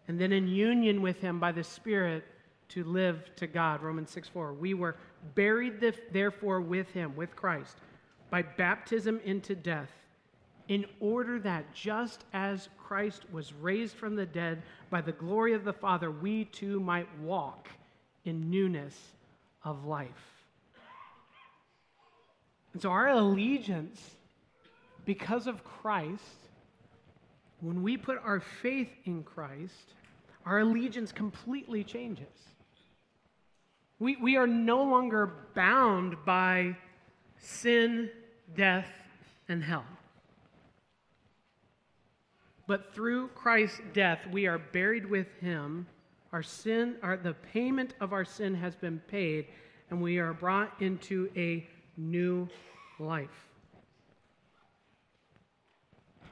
And 0.07 0.21
then 0.21 0.33
in 0.33 0.49
union 0.49 1.03
with 1.03 1.21
him 1.21 1.41
by 1.41 1.53
the 1.53 1.65
Spirit 1.65 2.25
to 2.71 2.85
live 2.85 3.31
to 3.37 3.47
God. 3.47 3.83
Romans 3.83 4.11
6 4.11 4.29
4. 4.29 4.53
We 4.55 4.75
were 4.75 4.97
buried, 5.35 5.81
therefore, 6.13 6.61
with 6.61 6.91
him, 6.91 7.15
with 7.17 7.37
Christ, 7.37 7.79
by 8.31 8.43
baptism 8.43 9.21
into 9.25 9.55
death, 9.55 9.91
in 10.69 10.87
order 11.01 11.39
that 11.41 11.75
just 11.75 12.25
as 12.33 12.69
Christ 12.79 13.25
was 13.33 13.53
raised 13.53 13.97
from 13.97 14.15
the 14.15 14.27
dead 14.27 14.63
by 14.89 15.01
the 15.01 15.13
glory 15.13 15.53
of 15.53 15.65
the 15.65 15.73
Father, 15.73 16.11
we 16.11 16.45
too 16.45 16.79
might 16.79 17.09
walk 17.19 17.69
in 18.25 18.51
newness 18.51 18.97
of 19.65 19.85
life. 19.85 20.09
And 22.73 22.81
so 22.81 22.91
our 22.91 23.09
allegiance, 23.09 24.01
because 25.05 25.49
of 25.49 25.65
Christ, 25.65 26.23
when 27.61 27.83
we 27.83 27.97
put 27.97 28.19
our 28.25 28.41
faith 28.41 28.93
in 29.05 29.25
Christ, 29.25 29.95
our 30.47 30.61
allegiance 30.61 31.13
completely 31.13 31.85
changes. 31.85 32.27
We, 33.99 34.17
we 34.17 34.37
are 34.37 34.47
no 34.47 34.83
longer 34.83 35.33
bound 35.55 36.17
by 36.25 36.77
sin, 37.37 38.09
death, 38.57 38.89
and 39.49 39.63
hell. 39.63 39.85
But 42.67 42.95
through 42.95 43.29
Christ's 43.29 43.81
death, 43.93 44.21
we 44.31 44.47
are 44.47 44.59
buried 44.59 45.05
with 45.05 45.27
him. 45.41 45.87
Our 46.33 46.43
sin, 46.43 46.97
our, 47.03 47.17
the 47.17 47.35
payment 47.35 47.95
of 48.01 48.13
our 48.13 48.25
sin 48.25 48.55
has 48.55 48.77
been 48.77 49.01
paid, 49.09 49.47
and 49.91 50.01
we 50.01 50.19
are 50.19 50.33
brought 50.33 50.81
into 50.81 51.29
a 51.37 51.67
new 51.97 52.49
life. 53.01 53.49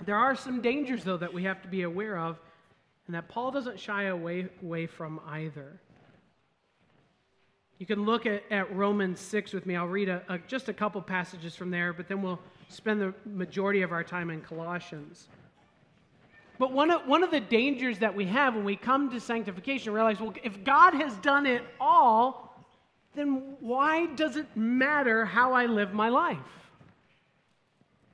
There 0.07 0.15
are 0.15 0.37
some 0.37 0.61
dangers, 0.61 1.03
though, 1.03 1.17
that 1.17 1.35
we 1.35 1.43
have 1.43 1.61
to 1.63 1.69
be 1.69 1.83
aware 1.83 2.17
of, 2.19 2.39
and 3.07 3.17
that 3.17 3.29
Paul 3.29 3.51
doesn't 3.51 3.81
shy 3.81 4.05
away, 4.05 4.49
away 4.63 4.87
from 4.87 5.21
either. 5.27 5.81
You 7.79 7.87
can 7.87 8.05
look 8.05 8.27
at, 8.27 8.43
at 8.51 8.75
Romans 8.75 9.21
6 9.21 9.53
with 9.53 9.65
me. 9.65 9.77
I'll 9.77 9.87
read 9.87 10.09
a, 10.09 10.23
a, 10.29 10.39
just 10.39 10.69
a 10.69 10.73
couple 10.73 11.01
passages 11.01 11.55
from 11.55 11.71
there, 11.71 11.93
but 11.93 12.09
then 12.09 12.23
we'll 12.23 12.41
spend 12.69 13.01
the 13.01 13.15
majority 13.25 13.83
of 13.83 13.93
our 13.93 14.03
time 14.03 14.31
in 14.31 14.41
Colossians. 14.41 15.29
But 16.59 16.73
one 16.73 16.91
of, 16.91 17.07
one 17.07 17.23
of 17.23 17.31
the 17.31 17.39
dangers 17.39 18.01
that 18.01 18.17
we 18.17 18.27
have 18.27 18.57
when 18.57 18.65
we 18.65 18.75
come 18.75 19.11
to 19.13 19.21
sanctification, 19.21 19.93
realize, 19.93 20.19
well, 20.21 20.35
if 20.43 20.65
God 20.65 20.95
has 20.95 21.15
done 21.19 21.47
it 21.47 21.63
all, 21.81 22.67
then 23.15 23.57
why 23.61 24.07
does 24.07 24.37
it 24.37 24.47
matter 24.57 25.25
how 25.25 25.53
I 25.53 25.67
live 25.67 25.93
my 25.95 26.09
life? 26.09 26.39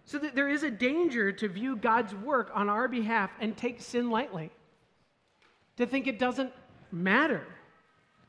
So 0.05 0.19
that 0.19 0.35
there 0.35 0.51
is 0.51 0.63
a 0.63 0.71
danger 0.71 1.33
to 1.33 1.49
view 1.49 1.75
God's 1.77 2.15
work 2.15 2.51
on 2.53 2.69
our 2.69 2.87
behalf 2.87 3.31
and 3.41 3.57
take 3.57 3.81
sin 3.81 4.11
lightly, 4.11 4.51
to 5.79 5.87
think 5.87 6.07
it 6.07 6.19
doesn't 6.19 6.53
matter 6.93 7.47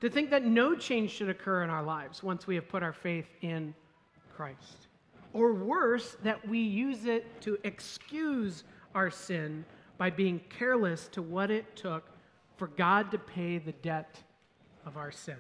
to 0.06 0.12
think 0.12 0.30
that 0.30 0.46
no 0.46 0.76
change 0.76 1.10
should 1.10 1.30
occur 1.30 1.64
in 1.64 1.70
our 1.72 1.82
lives 1.82 2.22
once 2.22 2.46
we 2.46 2.54
have 2.54 2.70
put 2.70 2.84
our 2.84 2.94
faith 2.94 3.28
in 3.42 3.74
Christ. 4.36 4.88
Or 5.34 5.52
worse, 5.52 6.16
that 6.22 6.48
we 6.48 6.60
use 6.60 7.06
it 7.06 7.42
to 7.42 7.58
excuse 7.64 8.64
our 8.94 9.10
sin 9.10 9.66
by 9.98 10.12
being 10.12 10.42
careless 10.48 11.08
to 11.14 11.24
what 11.24 11.50
it 11.50 11.76
took 11.76 12.04
for 12.56 12.68
God 12.68 13.10
to 13.12 13.18
pay 13.18 13.58
the 13.58 13.72
debt 13.72 14.20
of 14.86 14.96
our 14.96 15.12
sins. 15.12 15.40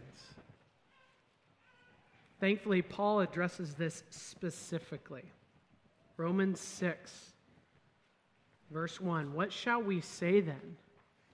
Thankfully, 2.39 2.81
Paul 2.81 3.19
addresses 3.19 3.75
this 3.75 4.01
specifically. 4.10 5.25
Romans 6.17 6.60
6, 6.60 7.34
verse 8.72 9.00
1. 9.00 9.31
What 9.31 9.53
shall 9.53 9.84
we 9.84 10.01
say 10.01 10.41
then? 10.41 10.75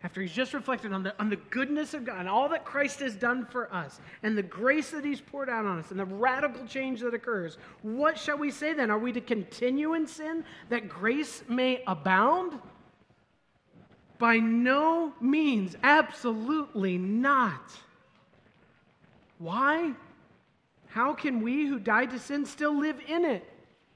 After 0.03 0.21
he's 0.21 0.31
just 0.31 0.53
reflected 0.53 0.93
on 0.93 1.03
the, 1.03 1.13
on 1.19 1.29
the 1.29 1.35
goodness 1.35 1.93
of 1.93 2.05
God 2.05 2.19
and 2.19 2.27
all 2.27 2.49
that 2.49 2.65
Christ 2.65 2.99
has 3.01 3.15
done 3.15 3.45
for 3.45 3.71
us 3.73 3.99
and 4.23 4.35
the 4.35 4.43
grace 4.43 4.89
that 4.91 5.05
he's 5.05 5.21
poured 5.21 5.49
out 5.49 5.65
on 5.65 5.79
us 5.79 5.91
and 5.91 5.99
the 5.99 6.05
radical 6.05 6.65
change 6.65 7.01
that 7.01 7.13
occurs, 7.13 7.57
what 7.83 8.17
shall 8.17 8.37
we 8.37 8.49
say 8.49 8.73
then? 8.73 8.89
Are 8.89 8.97
we 8.97 9.11
to 9.11 9.21
continue 9.21 9.93
in 9.93 10.07
sin 10.07 10.43
that 10.69 10.89
grace 10.89 11.43
may 11.47 11.83
abound? 11.85 12.59
By 14.17 14.37
no 14.37 15.13
means, 15.21 15.75
absolutely 15.83 16.97
not. 16.97 17.71
Why? 19.37 19.93
How 20.87 21.13
can 21.13 21.41
we 21.41 21.67
who 21.67 21.79
died 21.79 22.09
to 22.11 22.19
sin 22.19 22.45
still 22.45 22.77
live 22.77 22.99
in 23.07 23.23
it? 23.25 23.47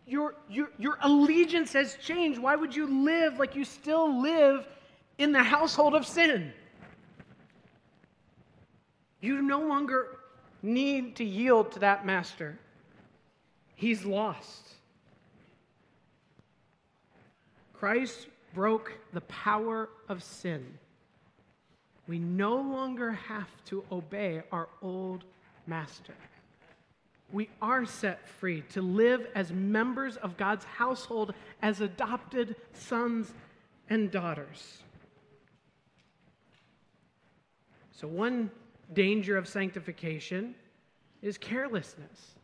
Your, 0.08 0.36
your, 0.50 0.70
your 0.78 0.98
allegiance 1.02 1.74
has 1.74 1.96
changed. 1.96 2.40
Why 2.40 2.56
would 2.56 2.76
you 2.76 3.06
live 3.06 3.40
like 3.40 3.56
you 3.56 3.66
still 3.66 4.22
live 4.22 4.68
in 5.18 5.32
the 5.32 5.44
household 5.44 5.96
of 5.96 6.06
sin. 6.06 6.52
You 9.22 9.42
no 9.42 9.62
longer 9.62 10.20
need 10.62 11.16
to 11.18 11.24
yield 11.24 11.72
to 11.74 11.80
that 11.80 12.06
master, 12.06 12.60
he's 13.76 14.06
lost. 14.06 14.74
Christ 17.74 18.28
broke 18.54 18.94
the 19.14 19.22
power 19.22 19.90
of 20.10 20.24
sin. 20.24 20.66
We 22.08 22.20
no 22.20 22.56
longer 22.56 23.12
have 23.12 23.50
to 23.66 23.84
obey 23.92 24.44
our 24.52 24.70
old 24.82 25.24
master. 25.68 26.14
We 27.32 27.50
are 27.62 27.86
set 27.86 28.28
free 28.28 28.62
to 28.70 28.82
live 28.82 29.28
as 29.36 29.52
members 29.52 30.16
of 30.18 30.38
God's 30.38 30.66
household, 30.66 31.34
as 31.62 31.82
adopted 31.82 32.56
sons 32.74 33.34
and 33.90 34.12
daughters. 34.12 34.84
So, 37.96 38.08
one 38.08 38.52
danger 38.94 39.38
of 39.38 39.48
sanctification 39.48 40.54
is 41.22 41.38
carelessness. 41.38 42.36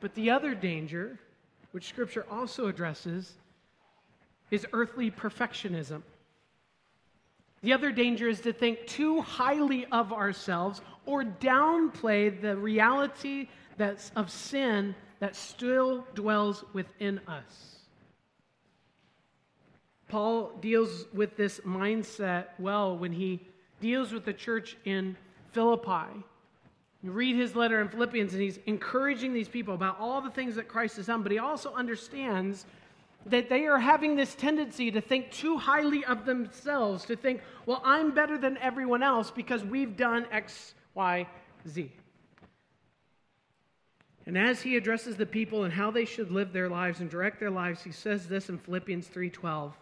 But 0.00 0.14
the 0.14 0.30
other 0.30 0.54
danger, 0.54 1.18
which 1.72 1.88
Scripture 1.88 2.24
also 2.30 2.68
addresses, 2.68 3.34
is 4.52 4.64
earthly 4.72 5.10
perfectionism. 5.10 6.02
The 7.62 7.72
other 7.72 7.90
danger 7.90 8.28
is 8.28 8.40
to 8.42 8.52
think 8.52 8.86
too 8.86 9.22
highly 9.22 9.86
of 9.86 10.12
ourselves 10.12 10.80
or 11.04 11.24
downplay 11.24 12.40
the 12.40 12.56
reality 12.56 13.48
that's 13.76 14.12
of 14.14 14.30
sin 14.30 14.94
that 15.18 15.34
still 15.34 16.06
dwells 16.14 16.64
within 16.72 17.20
us. 17.26 17.80
Paul 20.08 20.52
deals 20.60 21.06
with 21.12 21.36
this 21.36 21.58
mindset 21.60 22.46
well 22.60 22.96
when 22.96 23.10
he 23.10 23.40
deals 23.80 24.12
with 24.12 24.24
the 24.24 24.32
church 24.32 24.76
in 24.84 25.16
Philippi. 25.52 26.24
You 27.02 27.12
read 27.12 27.36
his 27.36 27.54
letter 27.54 27.80
in 27.80 27.88
Philippians, 27.88 28.32
and 28.32 28.42
he's 28.42 28.58
encouraging 28.66 29.32
these 29.32 29.48
people 29.48 29.74
about 29.74 29.98
all 30.00 30.20
the 30.20 30.30
things 30.30 30.56
that 30.56 30.68
Christ 30.68 30.96
has 30.96 31.06
done, 31.06 31.22
but 31.22 31.32
he 31.32 31.38
also 31.38 31.72
understands 31.74 32.66
that 33.26 33.48
they 33.48 33.66
are 33.66 33.78
having 33.78 34.16
this 34.16 34.34
tendency 34.34 34.90
to 34.90 35.00
think 35.00 35.30
too 35.30 35.58
highly 35.58 36.04
of 36.04 36.24
themselves, 36.24 37.04
to 37.06 37.16
think, 37.16 37.40
well, 37.66 37.82
I'm 37.84 38.12
better 38.12 38.38
than 38.38 38.56
everyone 38.58 39.02
else 39.02 39.30
because 39.30 39.64
we've 39.64 39.96
done 39.96 40.26
X, 40.30 40.74
Y, 40.94 41.26
Z. 41.68 41.92
And 44.26 44.36
as 44.36 44.62
he 44.62 44.76
addresses 44.76 45.16
the 45.16 45.26
people 45.26 45.64
and 45.64 45.72
how 45.72 45.90
they 45.90 46.04
should 46.04 46.30
live 46.32 46.52
their 46.52 46.68
lives 46.68 47.00
and 47.00 47.08
direct 47.08 47.38
their 47.38 47.50
lives, 47.50 47.82
he 47.82 47.92
says 47.92 48.26
this 48.26 48.48
in 48.48 48.58
Philippians 48.58 49.08
3:12 49.08 49.72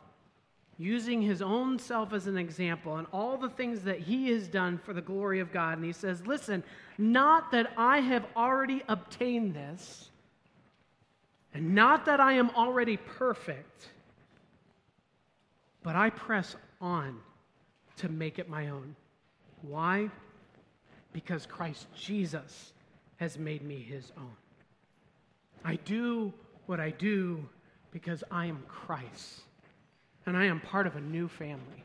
using 0.78 1.22
his 1.22 1.40
own 1.40 1.78
self 1.78 2.12
as 2.12 2.26
an 2.26 2.36
example 2.36 2.96
and 2.96 3.06
all 3.12 3.36
the 3.36 3.48
things 3.48 3.82
that 3.82 4.00
he 4.00 4.30
has 4.32 4.48
done 4.48 4.78
for 4.78 4.92
the 4.92 5.00
glory 5.00 5.40
of 5.40 5.52
God. 5.52 5.78
And 5.78 5.84
he 5.84 5.92
says, 5.92 6.26
Listen, 6.26 6.64
not 6.98 7.52
that 7.52 7.72
I 7.76 8.00
have 8.00 8.26
already 8.36 8.82
obtained 8.88 9.54
this, 9.54 10.10
and 11.52 11.74
not 11.74 12.04
that 12.06 12.20
I 12.20 12.32
am 12.32 12.50
already 12.50 12.96
perfect, 12.96 13.90
but 15.82 15.94
I 15.94 16.10
press 16.10 16.56
on 16.80 17.18
to 17.98 18.08
make 18.08 18.38
it 18.38 18.48
my 18.48 18.68
own. 18.68 18.96
Why? 19.62 20.10
Because 21.12 21.46
Christ 21.46 21.86
Jesus 21.94 22.72
has 23.16 23.38
made 23.38 23.62
me 23.62 23.80
his 23.80 24.10
own. 24.16 24.36
I 25.64 25.76
do 25.76 26.32
what 26.66 26.80
I 26.80 26.90
do 26.90 27.48
because 27.92 28.24
I 28.30 28.46
am 28.46 28.62
Christ 28.66 29.42
and 30.26 30.36
I 30.36 30.44
am 30.44 30.60
part 30.60 30.86
of 30.86 30.96
a 30.96 31.00
new 31.00 31.28
family. 31.28 31.84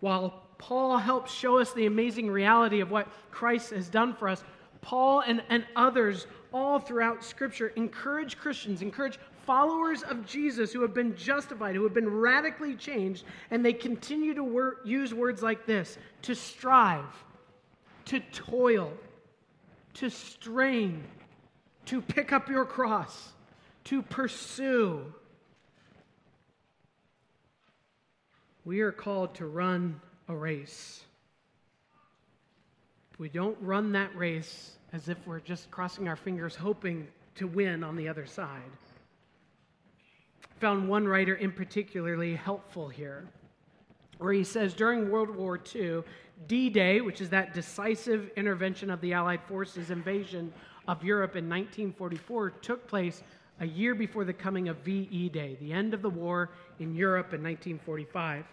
While 0.00 0.42
Paul 0.58 0.98
helps 0.98 1.32
show 1.32 1.58
us 1.58 1.72
the 1.72 1.86
amazing 1.86 2.30
reality 2.30 2.80
of 2.80 2.90
what 2.90 3.08
Christ 3.30 3.70
has 3.70 3.88
done 3.88 4.14
for 4.14 4.28
us, 4.28 4.42
Paul 4.80 5.20
and, 5.20 5.42
and 5.48 5.66
others 5.76 6.26
all 6.52 6.78
throughout 6.78 7.24
Scripture 7.24 7.68
encourage 7.76 8.38
Christians, 8.38 8.82
encourage 8.82 9.18
followers 9.46 10.02
of 10.02 10.24
Jesus 10.26 10.72
who 10.72 10.80
have 10.82 10.94
been 10.94 11.16
justified, 11.16 11.74
who 11.74 11.82
have 11.84 11.94
been 11.94 12.08
radically 12.08 12.74
changed, 12.74 13.24
and 13.50 13.64
they 13.64 13.72
continue 13.72 14.34
to 14.34 14.44
wor- 14.44 14.78
use 14.84 15.12
words 15.12 15.42
like 15.42 15.66
this 15.66 15.98
to 16.22 16.34
strive, 16.34 17.04
to 18.06 18.20
toil, 18.32 18.92
to 19.94 20.08
strain, 20.08 21.04
to 21.86 22.00
pick 22.00 22.32
up 22.32 22.48
your 22.48 22.64
cross, 22.64 23.32
to 23.84 24.02
pursue, 24.02 25.12
We 28.64 28.80
are 28.80 28.92
called 28.92 29.34
to 29.36 29.46
run 29.46 30.00
a 30.28 30.34
race. 30.34 31.04
we 33.18 33.28
don't 33.28 33.56
run 33.60 33.92
that 33.92 34.16
race 34.16 34.78
as 34.94 35.08
if 35.08 35.18
we're 35.26 35.40
just 35.40 35.70
crossing 35.70 36.08
our 36.08 36.16
fingers 36.16 36.56
hoping 36.56 37.06
to 37.34 37.46
win 37.46 37.84
on 37.84 37.94
the 37.94 38.08
other 38.08 38.24
side. 38.24 38.70
Found 40.60 40.88
one 40.88 41.06
writer 41.06 41.34
in 41.34 41.52
particularly 41.52 42.34
helpful 42.34 42.88
here, 42.88 43.28
where 44.18 44.32
he 44.32 44.42
says 44.42 44.72
during 44.72 45.10
World 45.10 45.30
War 45.30 45.60
II, 45.74 46.02
D 46.46 46.70
Day, 46.70 47.02
which 47.02 47.20
is 47.20 47.28
that 47.30 47.52
decisive 47.52 48.30
intervention 48.36 48.90
of 48.90 49.00
the 49.02 49.12
Allied 49.12 49.42
forces 49.42 49.90
invasion 49.90 50.52
of 50.88 51.04
Europe 51.04 51.36
in 51.36 51.44
1944, 51.48 52.50
took 52.62 52.86
place 52.86 53.22
a 53.60 53.66
year 53.66 53.94
before 53.94 54.24
the 54.24 54.32
coming 54.32 54.68
of 54.68 54.78
VE 54.78 55.28
Day, 55.28 55.56
the 55.60 55.72
end 55.72 55.94
of 55.94 56.02
the 56.02 56.10
war 56.10 56.50
in 56.78 56.94
Europe 56.94 57.34
in 57.34 57.42
1945. 57.42 58.46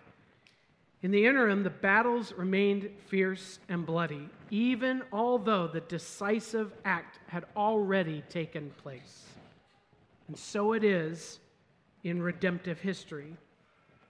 In 1.03 1.11
the 1.11 1.25
interim, 1.25 1.63
the 1.63 1.69
battles 1.69 2.33
remained 2.33 2.89
fierce 3.07 3.59
and 3.69 3.85
bloody, 3.85 4.29
even 4.49 5.03
although 5.13 5.67
the 5.67 5.81
decisive 5.81 6.73
act 6.83 7.19
had 7.27 7.45
already 7.55 8.23
taken 8.29 8.71
place. 8.81 9.25
And 10.27 10.37
so 10.37 10.73
it 10.73 10.83
is 10.83 11.39
in 12.03 12.21
redemptive 12.21 12.81
history. 12.81 13.37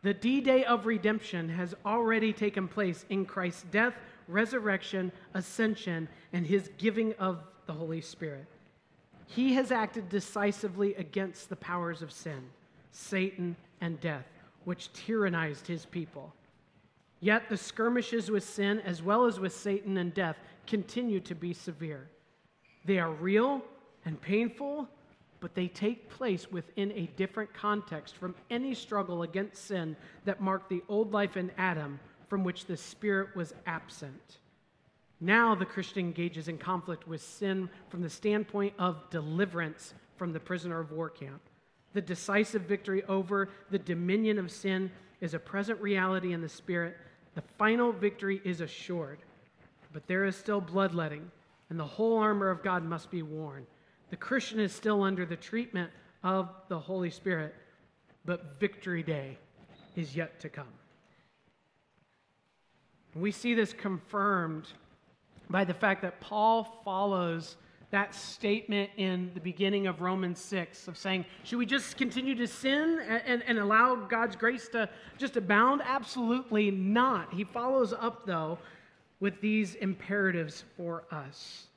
The 0.02 0.14
D 0.14 0.42
Day 0.42 0.64
of 0.64 0.86
redemption 0.86 1.50
has 1.50 1.76
already 1.86 2.32
taken 2.32 2.68
place 2.68 3.06
in 3.10 3.26
Christ's 3.26 3.64
death, 3.64 3.94
resurrection, 4.28 5.12
ascension, 5.34 6.08
and 6.34 6.46
his 6.46 6.70
giving 6.78 7.14
of 7.20 7.44
the 7.66 7.74
Holy 7.74 8.02
Spirit. 8.02 8.46
He 9.28 9.54
has 9.54 9.72
acted 9.72 10.10
decisively 10.10 10.96
against 10.96 11.50
the 11.50 11.56
powers 11.56 12.02
of 12.02 12.12
sin, 12.12 12.50
Satan, 12.92 13.56
and 13.82 14.00
death, 14.00 14.26
which 14.64 14.92
tyrannized 14.94 15.68
his 15.68 15.86
people. 15.86 16.34
Yet 17.20 17.50
the 17.50 17.58
skirmishes 17.58 18.32
with 18.32 18.44
sin, 18.44 18.80
as 18.80 19.04
well 19.04 19.26
as 19.26 19.40
with 19.40 19.54
Satan 19.54 19.98
and 19.98 20.14
death, 20.14 20.38
continue 20.66 21.20
to 21.22 21.36
be 21.36 21.54
severe. 21.54 22.08
They 22.86 23.00
are 23.00 23.12
real 23.12 23.62
and 24.06 24.20
painful, 24.22 24.88
but 25.40 25.54
they 25.54 25.68
take 25.68 26.10
place 26.10 26.52
within 26.52 26.92
a 26.94 27.10
different 27.16 27.54
context 27.54 28.16
from 28.16 28.36
any 28.50 28.74
struggle 28.74 29.24
against 29.24 29.68
sin 29.68 29.96
that 30.26 30.42
marked 30.42 30.70
the 30.70 30.84
old 30.90 31.12
life 31.12 31.38
in 31.38 31.52
Adam, 31.58 32.00
from 32.28 32.44
which 32.44 32.66
the 32.66 32.78
Spirit 32.78 33.36
was 33.36 33.54
absent. 33.66 34.38
Now 35.20 35.56
the 35.56 35.66
Christian 35.66 36.00
engages 36.00 36.48
in 36.48 36.58
conflict 36.58 37.08
with 37.08 37.22
sin 37.22 37.70
from 37.90 38.02
the 38.02 38.10
standpoint 38.10 38.74
of 38.78 39.10
deliverance 39.10 39.94
from 40.16 40.34
the 40.34 40.40
prisoner 40.40 40.80
of 40.80 40.92
war 40.92 41.10
camp. 41.10 41.42
The 41.94 42.02
decisive 42.02 42.64
victory 42.64 43.04
over 43.06 43.50
the 43.72 43.80
dominion 43.80 44.38
of 44.38 44.52
sin 44.52 44.92
is 45.22 45.34
a 45.34 45.40
present 45.40 45.82
reality 45.82 46.34
in 46.34 46.42
the 46.42 46.50
Spirit 46.50 46.98
the 47.38 47.44
final 47.60 47.92
victory 47.92 48.42
is 48.44 48.62
assured, 48.62 49.20
but 49.94 50.08
there 50.08 50.26
is 50.26 50.36
still 50.36 50.60
bloodletting, 50.60 51.30
and 51.70 51.80
the 51.80 51.86
whole 51.86 52.18
armor 52.18 52.50
of 52.50 52.64
God 52.64 52.84
must 52.84 53.12
be 53.12 53.22
worn. 53.22 53.68
The 54.10 54.16
Christian 54.18 54.60
is 54.60 54.74
still 54.74 55.04
under 55.04 55.24
the 55.24 55.36
treatment 55.36 55.92
of 56.24 56.50
the 56.68 56.80
Holy 56.80 57.12
Spirit, 57.12 57.54
but 58.26 58.60
victory 58.60 59.04
day 59.04 59.38
is 59.96 60.16
yet 60.16 60.40
to 60.40 60.50
come. 60.50 60.74
We 63.14 63.32
see 63.32 63.54
this 63.54 63.72
confirmed 63.72 64.70
by 65.50 65.64
the 65.64 65.74
fact 65.74 66.02
that 66.02 66.20
Paul 66.20 66.82
follows 66.84 67.56
that 67.90 68.14
statement 68.14 68.90
in 68.98 69.32
the 69.34 69.40
beginning 69.40 69.88
of 69.88 70.02
Romans 70.02 70.40
6 70.40 70.90
of 70.90 70.98
saying, 70.98 71.26
should 71.44 71.58
we 71.58 71.66
just 71.66 71.98
continue 71.98 72.36
to 72.36 72.48
sin 72.48 73.00
and, 73.08 73.22
and, 73.26 73.44
and, 73.48 73.60
allow 73.60 73.96
God's 73.96 74.36
grace 74.36 74.68
to 74.70 74.90
just 75.18 75.38
abound? 75.38 75.82
Absolutely 75.86 76.70
not. 76.70 77.34
He 77.34 77.46
follows 77.46 77.94
up, 77.94 78.26
though, 78.26 78.58
with 79.22 79.40
these 79.40 79.76
imperatives 79.76 80.66
for 80.76 81.06
us. 81.12 81.68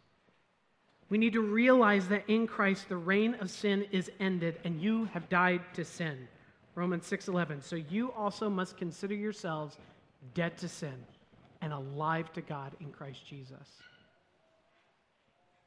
We 1.11 1.19
need 1.19 1.33
to 1.35 1.43
realize 1.43 2.09
that 2.09 2.25
in 2.29 2.47
Christ 2.47 2.89
the 2.89 2.97
reign 2.97 3.37
of 3.37 3.51
sin 3.51 3.87
is 3.93 4.11
ended 4.19 4.59
and 4.65 4.81
you 4.81 5.07
have 5.07 5.29
died 5.29 5.63
to 5.75 5.85
sin. 5.85 6.29
Romans 6.75 7.05
6:11. 7.07 7.63
So 7.63 7.77
you 7.77 8.13
also 8.13 8.49
must 8.49 8.77
consider 8.77 9.15
yourselves 9.15 9.77
dead 10.35 10.57
to 10.59 10.69
sin 10.69 11.05
and 11.61 11.73
alive 11.73 12.33
to 12.33 12.41
God 12.41 12.73
in 12.81 12.91
Christ 12.91 13.27
Jesus. 13.27 13.83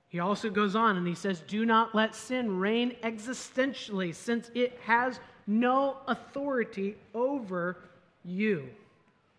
He 0.08 0.20
also 0.20 0.50
goes 0.50 0.76
on 0.76 0.98
and 0.98 1.08
he 1.08 1.16
says, 1.16 1.42
Do 1.48 1.66
not 1.66 1.96
let 1.96 2.14
sin 2.14 2.60
reign 2.60 2.96
existentially, 3.04 4.14
since 4.14 4.52
it 4.54 4.80
has 4.84 5.20
no 5.48 5.98
authority 6.08 6.96
over 7.16 7.78
you. 8.24 8.70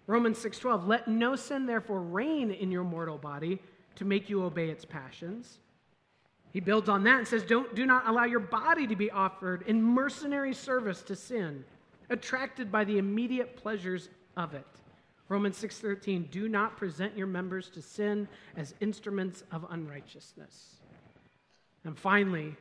Romans 0.06 0.38
6:12 0.38 0.86
Let 0.86 1.08
no 1.08 1.36
sin 1.36 1.66
therefore 1.66 2.00
reign 2.00 2.50
in 2.50 2.72
your 2.72 2.84
mortal 2.84 3.18
body 3.18 3.60
to 3.96 4.04
make 4.04 4.28
you 4.28 4.42
obey 4.42 4.68
its 4.68 4.84
passions. 4.84 5.58
He 6.52 6.60
builds 6.60 6.88
on 6.88 7.02
that 7.04 7.18
and 7.18 7.28
says, 7.28 7.42
Don't 7.44 7.74
do 7.74 7.86
not 7.86 8.06
allow 8.08 8.24
your 8.24 8.40
body 8.40 8.86
to 8.86 8.96
be 8.96 9.10
offered 9.10 9.62
in 9.66 9.82
mercenary 9.82 10.54
service 10.54 11.02
to 11.02 11.16
sin, 11.16 11.64
attracted 12.10 12.70
by 12.70 12.84
the 12.84 12.98
immediate 12.98 13.56
pleasures 13.56 14.08
of 14.36 14.54
it. 14.54 14.66
Romans 15.28 15.56
6:13 15.56 16.30
Do 16.30 16.48
not 16.48 16.76
present 16.76 17.16
your 17.16 17.26
members 17.26 17.70
to 17.70 17.82
sin 17.82 18.28
as 18.56 18.74
instruments 18.80 19.42
of 19.50 19.66
unrighteousness. 19.70 20.76
And 21.84 21.98
finally, 21.98 22.56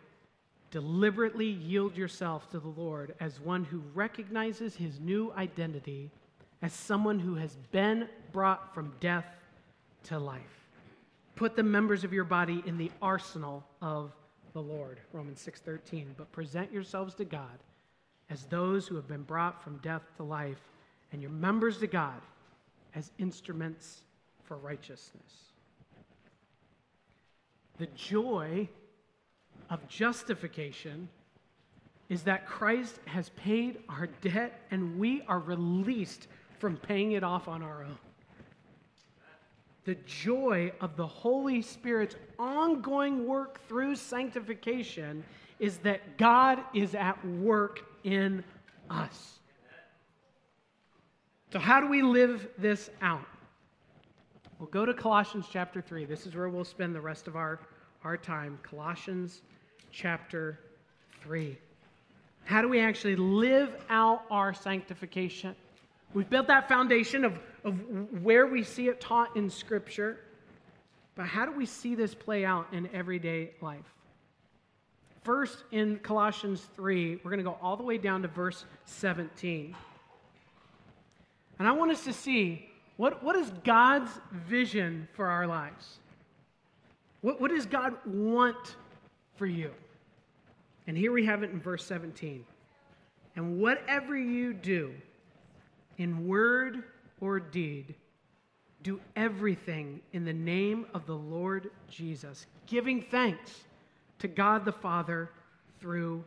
deliberately 0.71 1.47
yield 1.47 1.95
yourself 1.95 2.49
to 2.49 2.59
the 2.59 2.69
Lord 2.69 3.15
as 3.19 3.39
one 3.39 3.63
who 3.65 3.83
recognizes 3.93 4.75
his 4.75 4.99
new 4.99 5.31
identity 5.33 6.09
as 6.61 6.73
someone 6.73 7.19
who 7.19 7.35
has 7.35 7.57
been 7.71 8.07
brought 8.31 8.73
from 8.73 8.93
death 8.99 9.25
to 10.03 10.17
life. 10.17 10.67
Put 11.35 11.55
the 11.55 11.63
members 11.63 12.03
of 12.03 12.13
your 12.13 12.23
body 12.23 12.63
in 12.65 12.77
the 12.77 12.91
arsenal 13.01 13.65
of 13.81 14.13
the 14.53 14.61
Lord, 14.61 14.99
Romans 15.11 15.41
6:13, 15.41 16.13
but 16.15 16.31
present 16.31 16.71
yourselves 16.71 17.13
to 17.15 17.25
God 17.25 17.63
as 18.29 18.45
those 18.45 18.87
who 18.87 18.95
have 18.95 19.07
been 19.07 19.23
brought 19.23 19.61
from 19.61 19.77
death 19.77 20.03
to 20.17 20.23
life 20.23 20.61
and 21.11 21.21
your 21.21 21.31
members 21.31 21.79
to 21.79 21.87
God 21.87 22.21
as 22.95 23.11
instruments 23.17 24.01
for 24.43 24.57
righteousness. 24.57 25.51
The 27.77 27.87
joy 27.87 28.69
of 29.69 29.87
justification 29.87 31.09
is 32.09 32.23
that 32.23 32.45
Christ 32.45 32.99
has 33.05 33.29
paid 33.29 33.79
our 33.89 34.07
debt 34.21 34.61
and 34.69 34.99
we 34.99 35.23
are 35.27 35.39
released 35.39 36.27
from 36.59 36.77
paying 36.77 37.13
it 37.13 37.23
off 37.23 37.47
on 37.47 37.63
our 37.63 37.83
own. 37.83 37.97
The 39.85 39.95
joy 40.05 40.71
of 40.79 40.95
the 40.95 41.07
Holy 41.07 41.61
Spirit's 41.61 42.15
ongoing 42.39 43.25
work 43.27 43.59
through 43.67 43.95
sanctification 43.95 45.23
is 45.59 45.77
that 45.79 46.17
God 46.17 46.59
is 46.73 46.95
at 46.95 47.23
work 47.25 47.81
in 48.03 48.43
us. 48.89 49.39
So, 51.53 51.59
how 51.59 51.79
do 51.79 51.87
we 51.87 52.01
live 52.01 52.47
this 52.57 52.89
out? 53.03 53.27
We'll 54.57 54.69
go 54.69 54.87
to 54.87 54.93
Colossians 54.95 55.45
chapter 55.51 55.81
3. 55.81 56.05
This 56.05 56.25
is 56.25 56.35
where 56.35 56.49
we'll 56.49 56.65
spend 56.65 56.95
the 56.95 56.99
rest 56.99 57.27
of 57.27 57.35
our, 57.35 57.59
our 58.03 58.17
time. 58.17 58.57
Colossians 58.63 59.43
chapter 59.91 60.57
3. 61.21 61.55
How 62.45 62.63
do 62.63 62.69
we 62.69 62.79
actually 62.79 63.15
live 63.15 63.69
out 63.87 64.23
our 64.31 64.51
sanctification? 64.51 65.55
We've 66.15 66.27
built 66.27 66.47
that 66.47 66.67
foundation 66.67 67.23
of, 67.23 67.37
of 67.63 67.75
where 68.23 68.47
we 68.47 68.63
see 68.63 68.87
it 68.87 68.99
taught 68.99 69.37
in 69.37 69.47
Scripture, 69.47 70.21
but 71.13 71.27
how 71.27 71.45
do 71.45 71.51
we 71.51 71.67
see 71.67 71.93
this 71.93 72.15
play 72.15 72.45
out 72.45 72.65
in 72.73 72.89
everyday 72.95 73.51
life? 73.61 73.93
First, 75.23 75.65
in 75.71 75.99
Colossians 75.99 76.67
3, 76.75 77.17
we're 77.17 77.29
going 77.29 77.37
to 77.37 77.43
go 77.43 77.59
all 77.61 77.77
the 77.77 77.83
way 77.83 77.99
down 77.99 78.23
to 78.23 78.27
verse 78.27 78.65
17. 78.85 79.75
And 81.59 81.67
I 81.67 81.71
want 81.71 81.91
us 81.91 82.03
to 82.05 82.13
see 82.13 82.69
what, 82.97 83.23
what 83.23 83.35
is 83.35 83.51
God's 83.63 84.11
vision 84.31 85.07
for 85.13 85.27
our 85.27 85.47
lives? 85.47 85.99
What, 87.21 87.39
what 87.39 87.51
does 87.51 87.65
God 87.65 87.93
want 88.05 88.75
for 89.35 89.45
you? 89.45 89.71
And 90.87 90.97
here 90.97 91.11
we 91.11 91.25
have 91.25 91.43
it 91.43 91.51
in 91.51 91.59
verse 91.59 91.85
17. 91.85 92.45
And 93.35 93.59
whatever 93.59 94.17
you 94.17 94.53
do, 94.53 94.93
in 95.97 96.27
word 96.27 96.83
or 97.21 97.39
deed, 97.39 97.95
do 98.83 98.99
everything 99.15 100.01
in 100.11 100.25
the 100.25 100.33
name 100.33 100.85
of 100.93 101.05
the 101.05 101.15
Lord 101.15 101.71
Jesus, 101.89 102.45
giving 102.67 103.01
thanks 103.01 103.63
to 104.19 104.27
God 104.27 104.65
the 104.65 104.73
Father 104.73 105.29
through 105.79 106.23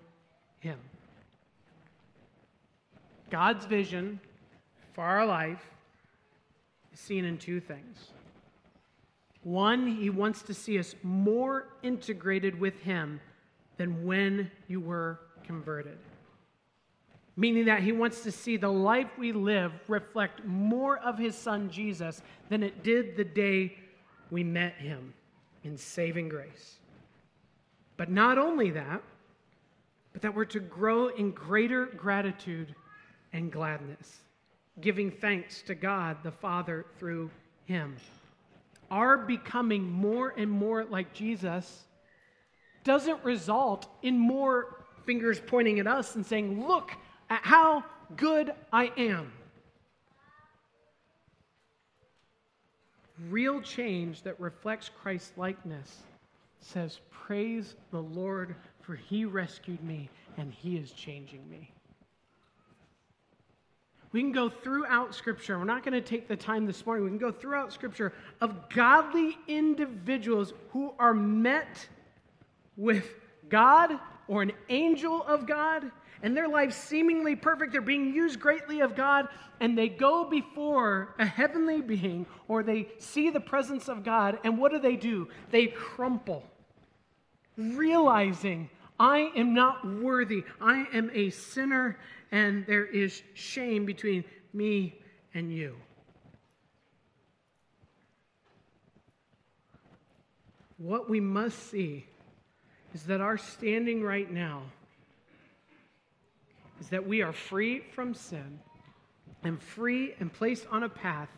him. 0.60 0.78
God's 3.30 3.66
vision 3.66 4.20
for 4.96 5.04
our 5.04 5.26
life 5.26 5.62
is 6.90 6.98
seen 6.98 7.26
in 7.26 7.36
two 7.36 7.60
things. 7.60 7.98
One, 9.42 9.86
he 9.86 10.08
wants 10.08 10.40
to 10.44 10.54
see 10.54 10.78
us 10.78 10.94
more 11.02 11.68
integrated 11.82 12.58
with 12.58 12.80
him 12.80 13.20
than 13.76 14.06
when 14.06 14.50
you 14.68 14.80
were 14.80 15.20
converted. 15.44 15.98
Meaning 17.36 17.66
that 17.66 17.82
he 17.82 17.92
wants 17.92 18.22
to 18.22 18.32
see 18.32 18.56
the 18.56 18.72
life 18.72 19.10
we 19.18 19.32
live 19.32 19.70
reflect 19.86 20.42
more 20.46 20.96
of 21.00 21.18
his 21.18 21.36
son 21.36 21.68
Jesus 21.68 22.22
than 22.48 22.62
it 22.62 22.82
did 22.82 23.18
the 23.18 23.24
day 23.24 23.76
we 24.30 24.42
met 24.42 24.76
him 24.76 25.12
in 25.62 25.76
saving 25.76 26.30
grace. 26.30 26.78
But 27.98 28.10
not 28.10 28.38
only 28.38 28.70
that, 28.70 29.02
but 30.14 30.22
that 30.22 30.34
we're 30.34 30.46
to 30.46 30.60
grow 30.60 31.08
in 31.08 31.32
greater 31.32 31.84
gratitude 31.84 32.74
and 33.34 33.52
gladness, 33.52 34.22
giving 34.80 35.10
thanks 35.10 35.62
to 35.62 35.74
God 35.74 36.18
the 36.22 36.30
Father 36.30 36.86
through 36.98 37.30
him. 37.64 37.96
Our 38.90 39.18
becoming 39.18 39.90
more 39.90 40.34
and 40.36 40.50
more 40.50 40.84
like 40.84 41.12
Jesus 41.12 41.84
doesn't 42.84 43.24
result 43.24 43.88
in 44.02 44.18
more 44.18 44.84
fingers 45.04 45.40
pointing 45.44 45.80
at 45.80 45.86
us 45.86 46.14
and 46.14 46.24
saying, 46.24 46.66
Look 46.66 46.92
at 47.30 47.40
how 47.42 47.84
good 48.16 48.52
I 48.72 48.92
am. 48.96 49.32
Real 53.28 53.60
change 53.60 54.22
that 54.22 54.38
reflects 54.38 54.90
Christ's 55.02 55.36
likeness 55.36 56.02
says, 56.60 57.00
Praise 57.10 57.74
the 57.90 58.02
Lord, 58.02 58.54
for 58.82 58.94
he 58.94 59.24
rescued 59.24 59.82
me 59.82 60.08
and 60.36 60.52
he 60.52 60.76
is 60.76 60.92
changing 60.92 61.48
me. 61.48 61.70
We 64.12 64.20
can 64.20 64.32
go 64.32 64.48
throughout 64.48 65.14
Scripture. 65.14 65.58
We're 65.58 65.64
not 65.64 65.84
going 65.84 65.94
to 65.94 66.00
take 66.00 66.28
the 66.28 66.36
time 66.36 66.64
this 66.66 66.86
morning. 66.86 67.04
We 67.04 67.10
can 67.10 67.18
go 67.18 67.32
throughout 67.32 67.72
Scripture 67.72 68.12
of 68.40 68.68
godly 68.70 69.36
individuals 69.46 70.52
who 70.70 70.94
are 70.98 71.14
met 71.14 71.88
with 72.76 73.14
God 73.48 73.98
or 74.28 74.42
an 74.42 74.52
angel 74.68 75.22
of 75.22 75.46
God, 75.46 75.90
and 76.22 76.36
their 76.36 76.48
lives 76.48 76.74
seemingly 76.74 77.36
perfect. 77.36 77.72
They're 77.72 77.80
being 77.80 78.12
used 78.12 78.40
greatly 78.40 78.80
of 78.80 78.96
God, 78.96 79.28
and 79.60 79.76
they 79.76 79.88
go 79.88 80.24
before 80.24 81.14
a 81.18 81.26
heavenly 81.26 81.80
being 81.80 82.26
or 82.48 82.62
they 82.62 82.88
see 82.98 83.30
the 83.30 83.40
presence 83.40 83.88
of 83.88 84.02
God, 84.02 84.38
and 84.44 84.58
what 84.58 84.72
do 84.72 84.78
they 84.78 84.96
do? 84.96 85.28
They 85.50 85.66
crumple, 85.66 86.44
realizing, 87.56 88.70
I 88.98 89.30
am 89.36 89.52
not 89.54 89.86
worthy. 89.86 90.44
I 90.60 90.86
am 90.92 91.10
a 91.12 91.30
sinner, 91.30 91.98
and 92.32 92.66
there 92.66 92.84
is 92.84 93.22
shame 93.34 93.84
between 93.84 94.24
me 94.52 94.98
and 95.34 95.52
you. 95.52 95.76
What 100.78 101.08
we 101.08 101.20
must 101.20 101.70
see 101.70 102.06
is 102.94 103.04
that 103.04 103.20
our 103.20 103.38
standing 103.38 104.02
right 104.02 104.30
now 104.30 104.62
is 106.80 106.88
that 106.88 107.06
we 107.06 107.22
are 107.22 107.32
free 107.32 107.80
from 107.80 108.12
sin 108.14 108.58
and 109.42 109.62
free 109.62 110.14
and 110.20 110.32
placed 110.32 110.66
on 110.70 110.82
a 110.82 110.88
path 110.88 111.30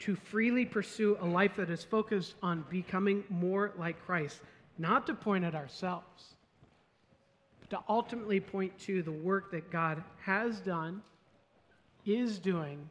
to 0.00 0.16
freely 0.16 0.64
pursue 0.64 1.16
a 1.20 1.26
life 1.26 1.56
that 1.56 1.70
is 1.70 1.84
focused 1.84 2.34
on 2.42 2.64
becoming 2.68 3.22
more 3.28 3.72
like 3.78 4.04
Christ, 4.04 4.40
not 4.78 5.06
to 5.06 5.14
point 5.14 5.44
at 5.44 5.54
ourselves, 5.54 6.34
to 7.72 7.80
ultimately 7.88 8.38
point 8.38 8.78
to 8.78 9.02
the 9.02 9.10
work 9.10 9.50
that 9.50 9.70
God 9.70 10.04
has 10.20 10.60
done, 10.60 11.00
is 12.04 12.38
doing, 12.38 12.90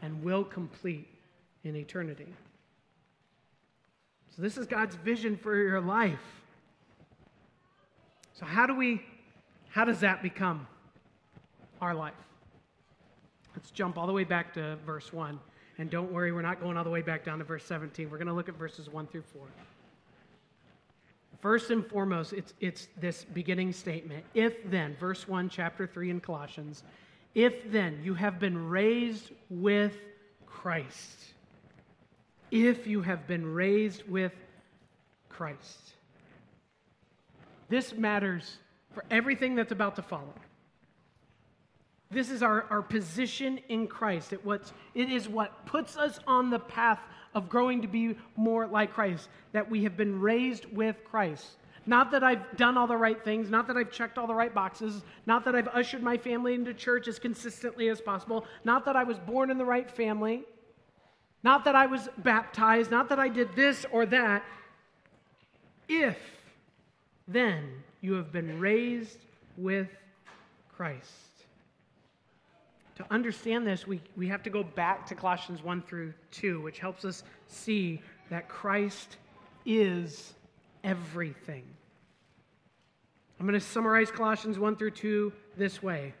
and 0.00 0.24
will 0.24 0.44
complete 0.44 1.06
in 1.64 1.76
eternity. 1.76 2.34
So, 4.34 4.40
this 4.40 4.56
is 4.56 4.66
God's 4.66 4.96
vision 4.96 5.36
for 5.36 5.56
your 5.56 5.80
life. 5.80 6.42
So 8.32 8.46
how 8.46 8.66
do 8.66 8.74
we 8.74 9.02
how 9.68 9.84
does 9.84 10.00
that 10.00 10.22
become 10.22 10.66
our 11.80 11.94
life? 11.94 12.14
Let's 13.54 13.70
jump 13.70 13.98
all 13.98 14.06
the 14.06 14.12
way 14.12 14.24
back 14.24 14.54
to 14.54 14.76
verse 14.86 15.12
1. 15.12 15.38
And 15.76 15.90
don't 15.90 16.10
worry, 16.10 16.32
we're 16.32 16.42
not 16.42 16.60
going 16.60 16.78
all 16.78 16.84
the 16.84 16.90
way 16.90 17.02
back 17.02 17.24
down 17.24 17.38
to 17.38 17.44
verse 17.44 17.64
17. 17.66 18.10
We're 18.10 18.16
going 18.16 18.26
to 18.26 18.32
look 18.32 18.48
at 18.48 18.56
verses 18.56 18.88
1 18.88 19.06
through 19.06 19.22
4. 19.22 19.42
First 21.42 21.70
and 21.70 21.84
foremost, 21.84 22.32
it's, 22.32 22.54
it's 22.60 22.86
this 23.00 23.24
beginning 23.24 23.72
statement. 23.72 24.24
If 24.32 24.70
then, 24.70 24.96
verse 24.98 25.26
1, 25.26 25.48
chapter 25.48 25.88
3 25.88 26.10
in 26.10 26.20
Colossians, 26.20 26.84
if 27.34 27.70
then 27.72 28.00
you 28.04 28.14
have 28.14 28.38
been 28.38 28.68
raised 28.68 29.32
with 29.50 29.96
Christ, 30.46 31.18
if 32.52 32.86
you 32.86 33.02
have 33.02 33.26
been 33.26 33.52
raised 33.52 34.08
with 34.08 34.32
Christ. 35.28 35.94
This 37.68 37.92
matters 37.92 38.58
for 38.92 39.04
everything 39.10 39.56
that's 39.56 39.72
about 39.72 39.96
to 39.96 40.02
follow. 40.02 40.34
This 42.12 42.30
is 42.30 42.42
our, 42.42 42.66
our 42.68 42.82
position 42.82 43.58
in 43.68 43.86
Christ. 43.86 44.32
It, 44.32 44.44
what's, 44.44 44.72
it 44.94 45.10
is 45.10 45.28
what 45.28 45.64
puts 45.64 45.96
us 45.96 46.20
on 46.26 46.50
the 46.50 46.58
path 46.58 47.00
of 47.34 47.48
growing 47.48 47.80
to 47.80 47.88
be 47.88 48.16
more 48.36 48.66
like 48.66 48.92
Christ, 48.92 49.30
that 49.52 49.70
we 49.70 49.84
have 49.84 49.96
been 49.96 50.20
raised 50.20 50.66
with 50.66 51.02
Christ. 51.04 51.46
Not 51.86 52.10
that 52.12 52.22
I've 52.22 52.56
done 52.56 52.76
all 52.76 52.86
the 52.86 52.96
right 52.96 53.22
things, 53.24 53.50
not 53.50 53.66
that 53.66 53.76
I've 53.76 53.90
checked 53.90 54.18
all 54.18 54.26
the 54.26 54.34
right 54.34 54.54
boxes, 54.54 55.02
not 55.26 55.44
that 55.46 55.54
I've 55.54 55.68
ushered 55.68 56.02
my 56.02 56.16
family 56.16 56.54
into 56.54 56.74
church 56.74 57.08
as 57.08 57.18
consistently 57.18 57.88
as 57.88 58.00
possible, 58.00 58.44
not 58.62 58.84
that 58.84 58.94
I 58.94 59.04
was 59.04 59.18
born 59.18 59.50
in 59.50 59.58
the 59.58 59.64
right 59.64 59.90
family, 59.90 60.44
not 61.42 61.64
that 61.64 61.74
I 61.74 61.86
was 61.86 62.08
baptized, 62.18 62.90
not 62.90 63.08
that 63.08 63.18
I 63.18 63.28
did 63.28 63.56
this 63.56 63.84
or 63.90 64.06
that. 64.06 64.44
If 65.88 66.18
then 67.26 67.82
you 68.00 68.12
have 68.14 68.30
been 68.30 68.60
raised 68.60 69.18
with 69.56 69.88
Christ. 70.76 71.31
To 73.02 73.12
understand 73.12 73.66
this, 73.66 73.84
we, 73.84 74.00
we 74.16 74.28
have 74.28 74.44
to 74.44 74.50
go 74.50 74.62
back 74.62 75.06
to 75.06 75.16
Colossians 75.16 75.60
1 75.60 75.82
through 75.82 76.14
2, 76.30 76.60
which 76.60 76.78
helps 76.78 77.04
us 77.04 77.24
see 77.48 78.00
that 78.30 78.48
Christ 78.48 79.16
is 79.66 80.34
everything. 80.84 81.64
I'm 83.40 83.46
going 83.46 83.58
to 83.58 83.66
summarize 83.66 84.12
Colossians 84.12 84.56
1 84.56 84.76
through 84.76 84.92
2 84.92 85.32
this 85.56 85.82
way 85.82 86.14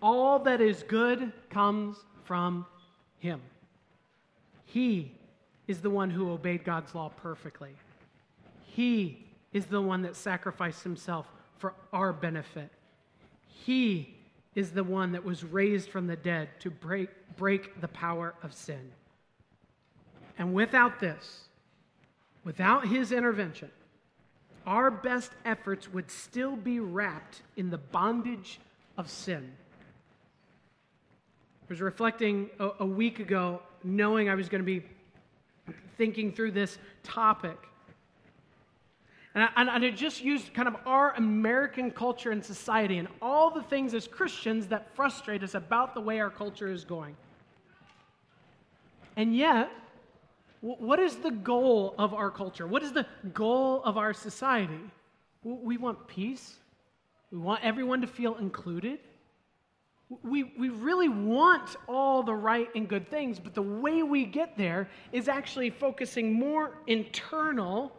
All 0.00 0.38
that 0.40 0.60
is 0.60 0.84
good 0.84 1.32
comes 1.50 1.96
from 2.22 2.66
Him. 3.18 3.40
He 4.64 5.10
is 5.66 5.80
the 5.80 5.90
one 5.90 6.08
who 6.08 6.30
obeyed 6.30 6.62
God's 6.62 6.94
law 6.94 7.08
perfectly. 7.08 7.74
He 8.64 9.26
is 9.52 9.66
the 9.66 9.82
one 9.82 10.02
that 10.02 10.14
sacrificed 10.14 10.84
himself 10.84 11.26
for 11.56 11.74
our 11.92 12.12
benefit. 12.12 12.70
He 13.48 14.17
is 14.54 14.70
the 14.70 14.84
one 14.84 15.12
that 15.12 15.24
was 15.24 15.44
raised 15.44 15.90
from 15.90 16.06
the 16.06 16.16
dead 16.16 16.48
to 16.60 16.70
break, 16.70 17.10
break 17.36 17.80
the 17.80 17.88
power 17.88 18.34
of 18.42 18.52
sin. 18.52 18.90
And 20.38 20.54
without 20.54 21.00
this, 21.00 21.44
without 22.44 22.86
his 22.86 23.12
intervention, 23.12 23.70
our 24.66 24.90
best 24.90 25.32
efforts 25.44 25.92
would 25.92 26.10
still 26.10 26.56
be 26.56 26.80
wrapped 26.80 27.42
in 27.56 27.70
the 27.70 27.78
bondage 27.78 28.60
of 28.96 29.08
sin. 29.10 29.52
I 31.62 31.66
was 31.68 31.80
reflecting 31.80 32.50
a, 32.58 32.70
a 32.80 32.86
week 32.86 33.18
ago, 33.18 33.62
knowing 33.84 34.28
I 34.28 34.34
was 34.34 34.48
going 34.48 34.62
to 34.62 34.66
be 34.66 34.84
thinking 35.96 36.32
through 36.32 36.52
this 36.52 36.78
topic. 37.02 37.56
And 39.34 39.44
I, 39.44 39.48
and 39.56 39.84
I 39.84 39.90
just 39.90 40.22
used 40.24 40.54
kind 40.54 40.68
of 40.68 40.76
our 40.86 41.14
American 41.14 41.90
culture 41.90 42.30
and 42.30 42.44
society 42.44 42.98
and 42.98 43.08
all 43.20 43.50
the 43.50 43.62
things 43.62 43.94
as 43.94 44.08
Christians 44.08 44.66
that 44.68 44.94
frustrate 44.94 45.42
us 45.42 45.54
about 45.54 45.94
the 45.94 46.00
way 46.00 46.18
our 46.20 46.30
culture 46.30 46.70
is 46.70 46.84
going. 46.84 47.16
And 49.16 49.36
yet, 49.36 49.70
what 50.60 50.98
is 50.98 51.16
the 51.16 51.30
goal 51.30 51.94
of 51.98 52.14
our 52.14 52.30
culture? 52.30 52.66
What 52.66 52.82
is 52.82 52.92
the 52.92 53.06
goal 53.32 53.82
of 53.84 53.96
our 53.96 54.12
society? 54.12 54.80
We 55.44 55.76
want 55.76 56.08
peace. 56.08 56.56
We 57.30 57.38
want 57.38 57.62
everyone 57.62 58.00
to 58.00 58.06
feel 58.06 58.36
included. 58.36 58.98
We, 60.22 60.44
we 60.58 60.70
really 60.70 61.08
want 61.08 61.76
all 61.86 62.22
the 62.22 62.34
right 62.34 62.68
and 62.74 62.88
good 62.88 63.10
things, 63.10 63.38
but 63.38 63.54
the 63.54 63.62
way 63.62 64.02
we 64.02 64.24
get 64.24 64.56
there 64.56 64.88
is 65.12 65.28
actually 65.28 65.70
focusing 65.70 66.32
more 66.32 66.78
internal 66.86 67.92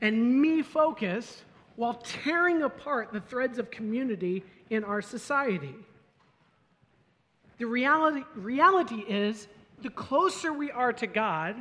and 0.00 0.40
me 0.40 0.62
focused 0.62 1.44
while 1.76 1.94
tearing 1.94 2.62
apart 2.62 3.12
the 3.12 3.20
threads 3.20 3.58
of 3.58 3.70
community 3.70 4.42
in 4.70 4.84
our 4.84 5.02
society. 5.02 5.74
The 7.58 7.66
reality, 7.66 8.22
reality 8.34 9.04
is 9.08 9.48
the 9.82 9.90
closer 9.90 10.52
we 10.52 10.70
are 10.70 10.92
to 10.94 11.06
God, 11.06 11.56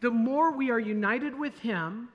the 0.00 0.10
more 0.10 0.52
we 0.52 0.70
are 0.70 0.80
united 0.80 1.38
with 1.38 1.58
Him, 1.60 2.08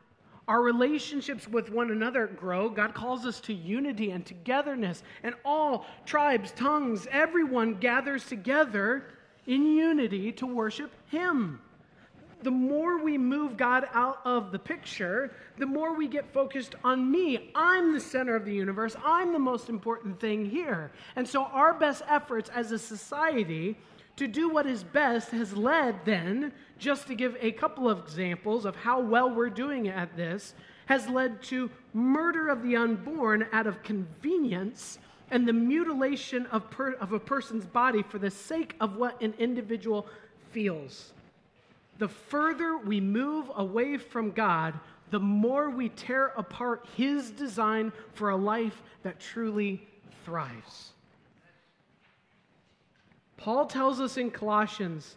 our 0.48 0.62
relationships 0.62 1.48
with 1.48 1.72
one 1.72 1.92
another 1.92 2.28
grow. 2.28 2.70
God 2.70 2.94
calls 2.94 3.26
us 3.26 3.40
to 3.42 3.54
unity 3.54 4.12
and 4.12 4.26
togetherness, 4.26 5.04
and 5.24 5.36
all 5.44 5.86
tribes, 6.06 6.52
tongues, 6.52 7.08
everyone 7.12 7.76
gathers 7.76 8.26
together 8.26 9.06
in 9.46 9.66
unity 9.66 10.32
to 10.34 10.46
worship 10.46 10.92
Him 11.10 11.60
the 12.44 12.52
more 12.52 13.02
we 13.02 13.18
move 13.18 13.58
God 13.58 13.88
out 13.94 14.20
of 14.24 14.52
the 14.52 14.60
picture, 14.60 15.32
the 15.58 15.66
more 15.66 15.96
we 15.96 16.08
get 16.08 16.32
focused 16.32 16.76
on 16.84 17.10
me. 17.12 17.52
I'm 17.56 17.94
the 17.94 18.00
center 18.00 18.36
of 18.36 18.46
the 18.46 18.54
universe. 18.54 18.96
I'm 19.04 19.34
the 19.34 19.40
most 19.40 19.70
important 19.70 20.20
thing 20.20 20.46
here. 20.46 20.92
And 21.16 21.28
so, 21.28 21.46
our 21.46 21.74
best 21.74 22.04
efforts 22.08 22.50
as 22.50 22.72
a 22.72 22.80
society 22.80 23.76
to 24.18 24.28
do 24.28 24.50
what 24.50 24.66
is 24.66 24.84
best 24.84 25.32
has 25.32 25.56
led 25.56 26.04
then, 26.04 26.52
just 26.80 27.08
to 27.08 27.16
give 27.16 27.38
a 27.40 27.52
couple 27.52 27.90
of 27.90 28.00
examples 28.00 28.66
of 28.66 28.76
how 28.76 29.00
well 29.00 29.30
we're 29.30 29.50
doing 29.50 29.88
at 29.88 30.16
this, 30.18 30.54
has 30.88 31.08
led 31.08 31.42
to 31.44 31.70
murder 31.94 32.50
of 32.50 32.64
the 32.64 32.76
unborn 32.76 33.46
out 33.52 33.68
of 33.68 33.84
convenience 33.84 35.00
and 35.30 35.48
the 35.48 35.54
mutilation 35.54 36.46
of, 36.48 36.70
per, 36.72 36.94
of 36.94 37.12
a 37.12 37.20
person's 37.20 37.66
body 37.66 38.02
for 38.02 38.18
the 38.18 38.32
sake 38.32 38.76
of 38.80 38.96
what 38.96 39.22
an 39.22 39.34
individual 39.38 40.08
feels. 40.52 41.14
The 41.98 42.08
further 42.08 42.78
we 42.78 43.02
move 43.02 43.52
away 43.56 43.98
from 43.98 44.32
God, 44.32 44.74
the 45.10 45.20
more 45.20 45.70
we 45.70 45.90
tear 45.90 46.28
apart 46.38 46.86
His 46.96 47.32
design 47.32 47.92
for 48.14 48.30
a 48.30 48.36
life 48.36 48.82
that 49.04 49.20
truly 49.20 49.88
thrives. 50.26 50.92
Paul 53.38 53.66
tells 53.66 54.02
us 54.02 54.18
in 54.18 54.32
Colossians 54.32 55.16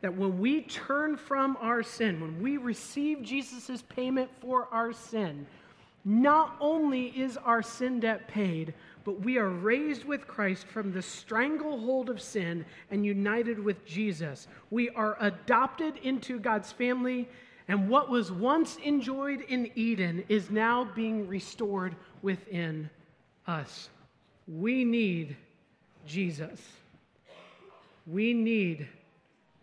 that 0.00 0.14
when 0.14 0.38
we 0.38 0.62
turn 0.62 1.16
from 1.16 1.56
our 1.60 1.82
sin, 1.82 2.20
when 2.20 2.40
we 2.40 2.56
receive 2.56 3.22
Jesus' 3.22 3.82
payment 3.88 4.30
for 4.40 4.68
our 4.70 4.92
sin, 4.92 5.46
not 6.04 6.56
only 6.60 7.06
is 7.06 7.36
our 7.36 7.62
sin 7.62 8.00
debt 8.00 8.28
paid, 8.28 8.74
but 9.08 9.24
we 9.24 9.38
are 9.38 9.48
raised 9.48 10.04
with 10.04 10.28
Christ 10.28 10.66
from 10.66 10.92
the 10.92 11.00
stranglehold 11.00 12.10
of 12.10 12.20
sin 12.20 12.66
and 12.90 13.06
united 13.06 13.58
with 13.58 13.82
Jesus. 13.86 14.48
We 14.68 14.90
are 14.90 15.16
adopted 15.18 15.96
into 16.02 16.38
God's 16.38 16.72
family, 16.72 17.26
and 17.68 17.88
what 17.88 18.10
was 18.10 18.30
once 18.30 18.76
enjoyed 18.84 19.40
in 19.48 19.70
Eden 19.74 20.24
is 20.28 20.50
now 20.50 20.90
being 20.94 21.26
restored 21.26 21.96
within 22.20 22.90
us. 23.46 23.88
We 24.46 24.84
need 24.84 25.38
Jesus. 26.06 26.60
We 28.06 28.34
need 28.34 28.88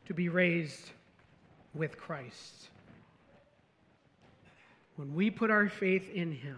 to 0.08 0.15
be 0.15 0.27
raised 0.27 0.89
with 1.75 1.99
Christ. 1.99 2.71
When 4.95 5.13
we 5.13 5.29
put 5.29 5.51
our 5.51 5.69
faith 5.69 6.10
in 6.10 6.31
Him, 6.31 6.58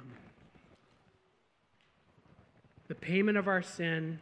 the 2.87 2.95
payment 2.95 3.37
of 3.37 3.47
our 3.47 3.61
sin 3.61 4.19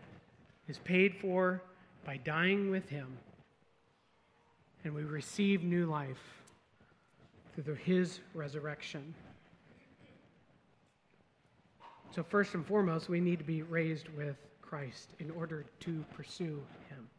is 0.67 0.79
paid 0.79 1.15
for 1.15 1.61
by 2.05 2.17
dying 2.17 2.71
with 2.71 2.89
Him, 2.89 3.17
and 4.83 4.93
we 4.93 5.03
receive 5.03 5.63
new 5.63 5.85
life 5.85 6.41
through 7.55 7.75
His 7.75 8.19
resurrection. 8.33 9.13
So, 12.11 12.23
first 12.23 12.53
and 12.53 12.65
foremost, 12.65 13.09
we 13.09 13.19
need 13.19 13.39
to 13.39 13.45
be 13.45 13.61
raised 13.61 14.07
with 14.09 14.37
Christ 14.61 15.09
in 15.19 15.31
order 15.31 15.65
to 15.81 16.05
pursue 16.15 16.61
Him. 16.89 17.09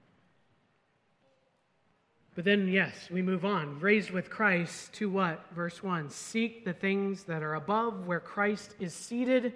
But 2.34 2.44
then, 2.44 2.68
yes, 2.68 3.08
we 3.10 3.22
move 3.22 3.44
on. 3.44 3.80
Raised 3.80 4.10
with 4.10 4.30
Christ 4.30 4.92
to 4.94 5.08
what? 5.08 5.44
Verse 5.54 5.82
1 5.82 6.10
Seek 6.10 6.64
the 6.64 6.72
things 6.72 7.24
that 7.24 7.42
are 7.42 7.54
above, 7.54 8.06
where 8.06 8.20
Christ 8.20 8.74
is 8.80 8.92
seated 8.92 9.54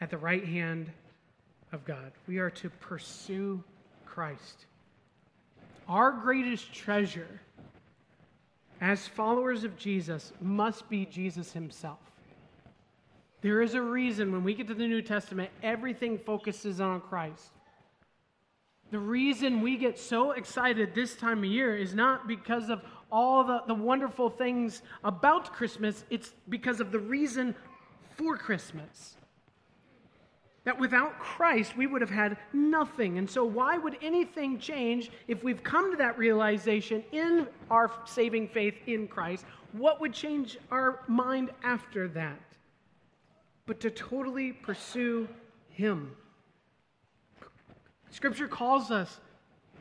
at 0.00 0.10
the 0.10 0.18
right 0.18 0.44
hand 0.44 0.90
of 1.72 1.84
God. 1.84 2.12
We 2.26 2.38
are 2.38 2.50
to 2.50 2.70
pursue 2.70 3.62
Christ. 4.04 4.66
Our 5.88 6.12
greatest 6.12 6.72
treasure 6.72 7.40
as 8.80 9.06
followers 9.08 9.64
of 9.64 9.76
Jesus 9.76 10.32
must 10.40 10.88
be 10.88 11.06
Jesus 11.06 11.52
himself. 11.52 11.98
There 13.40 13.62
is 13.62 13.74
a 13.74 13.82
reason 13.82 14.30
when 14.30 14.44
we 14.44 14.54
get 14.54 14.68
to 14.68 14.74
the 14.74 14.86
New 14.86 15.02
Testament, 15.02 15.50
everything 15.62 16.18
focuses 16.18 16.80
on 16.80 17.00
Christ. 17.00 17.50
The 18.90 18.98
reason 18.98 19.62
we 19.62 19.76
get 19.76 19.98
so 19.98 20.32
excited 20.32 20.94
this 20.94 21.16
time 21.16 21.38
of 21.38 21.44
year 21.46 21.76
is 21.76 21.94
not 21.94 22.28
because 22.28 22.68
of 22.68 22.82
all 23.10 23.42
the, 23.44 23.62
the 23.66 23.74
wonderful 23.74 24.30
things 24.30 24.82
about 25.02 25.52
Christmas, 25.52 26.04
it's 26.10 26.32
because 26.48 26.80
of 26.80 26.92
the 26.92 26.98
reason 26.98 27.54
for 28.16 28.36
Christmas. 28.36 29.16
That 30.64 30.78
without 30.78 31.18
Christ, 31.18 31.76
we 31.76 31.86
would 31.86 32.00
have 32.00 32.10
had 32.10 32.36
nothing. 32.52 33.18
And 33.18 33.28
so, 33.28 33.44
why 33.44 33.78
would 33.78 33.96
anything 34.00 34.58
change 34.58 35.10
if 35.26 35.42
we've 35.42 35.62
come 35.62 35.90
to 35.90 35.96
that 35.96 36.16
realization 36.16 37.02
in 37.10 37.48
our 37.70 37.90
saving 38.04 38.48
faith 38.48 38.74
in 38.86 39.08
Christ? 39.08 39.44
What 39.72 40.00
would 40.00 40.12
change 40.12 40.58
our 40.70 41.00
mind 41.08 41.50
after 41.64 42.06
that? 42.08 42.40
But 43.66 43.80
to 43.80 43.90
totally 43.90 44.52
pursue 44.52 45.28
Him. 45.70 46.14
Scripture 48.10 48.46
calls 48.46 48.90
us 48.90 49.20